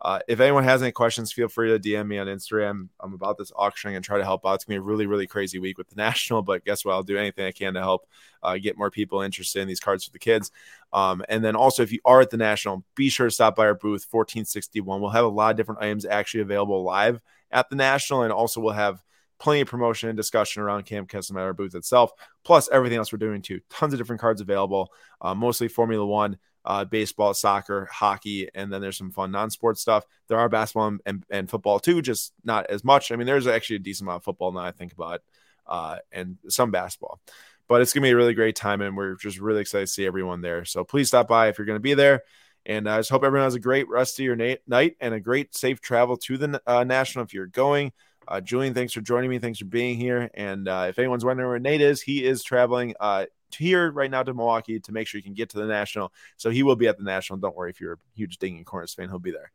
[0.00, 2.88] Uh, if anyone has any questions, feel free to DM me on Instagram.
[3.00, 4.54] I'm about this auctioning and try to help out.
[4.54, 6.92] It's gonna be a really, really crazy week with the national, but guess what?
[6.92, 8.06] I'll do anything I can to help
[8.42, 10.50] uh, get more people interested in these cards for the kids.
[10.92, 13.66] Um, and then also, if you are at the national, be sure to stop by
[13.66, 15.00] our booth 1461.
[15.00, 17.20] We'll have a lot of different items actually available live
[17.50, 19.02] at the national, and also we'll have
[19.38, 22.12] plenty of promotion and discussion around Camp Kesem at our booth itself,
[22.44, 23.60] plus everything else we're doing too.
[23.70, 28.80] Tons of different cards available, uh, mostly Formula One uh, baseball, soccer, hockey, and then
[28.80, 30.04] there's some fun non-sport stuff.
[30.28, 33.12] There are basketball and, and, football too, just not as much.
[33.12, 35.22] I mean, there's actually a decent amount of football now I think about,
[35.66, 37.20] uh, and some basketball.
[37.68, 40.06] But it's gonna be a really great time, and we're just really excited to see
[40.06, 40.64] everyone there.
[40.64, 42.22] So please stop by if you're gonna be there.
[42.64, 45.20] And I just hope everyone has a great rest of your na- night and a
[45.20, 47.92] great safe travel to the uh, national if you're going.
[48.26, 49.38] Uh, Julian, thanks for joining me.
[49.38, 50.28] Thanks for being here.
[50.34, 54.22] And uh, if anyone's wondering where Nate is, he is traveling uh, here right now
[54.22, 56.12] to Milwaukee to make sure you can get to the national.
[56.36, 57.38] So he will be at the national.
[57.38, 59.52] Don't worry if you're a huge Dinging Corners fan, he'll be there.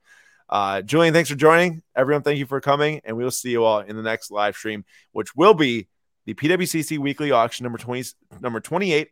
[0.50, 1.82] Uh, Julian, thanks for joining.
[1.96, 4.56] Everyone, thank you for coming, and we will see you all in the next live
[4.56, 4.84] stream,
[5.14, 5.88] which will be
[6.26, 8.04] the PWCC weekly auction number 20,
[8.42, 9.10] number 28,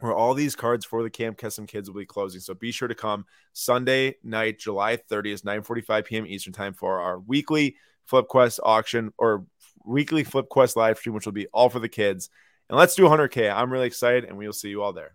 [0.00, 2.40] where all these cards for the Camp Kesem Kids will be closing.
[2.40, 6.26] So be sure to come Sunday night, July 30th, 9:45 p.m.
[6.26, 9.46] Eastern Time for our weekly Flip Quest auction or
[9.84, 12.28] weekly Flip Quest live stream, which will be all for the kids.
[12.68, 13.50] And let's do 100K.
[13.50, 15.12] I'm really excited, and we will see you all there.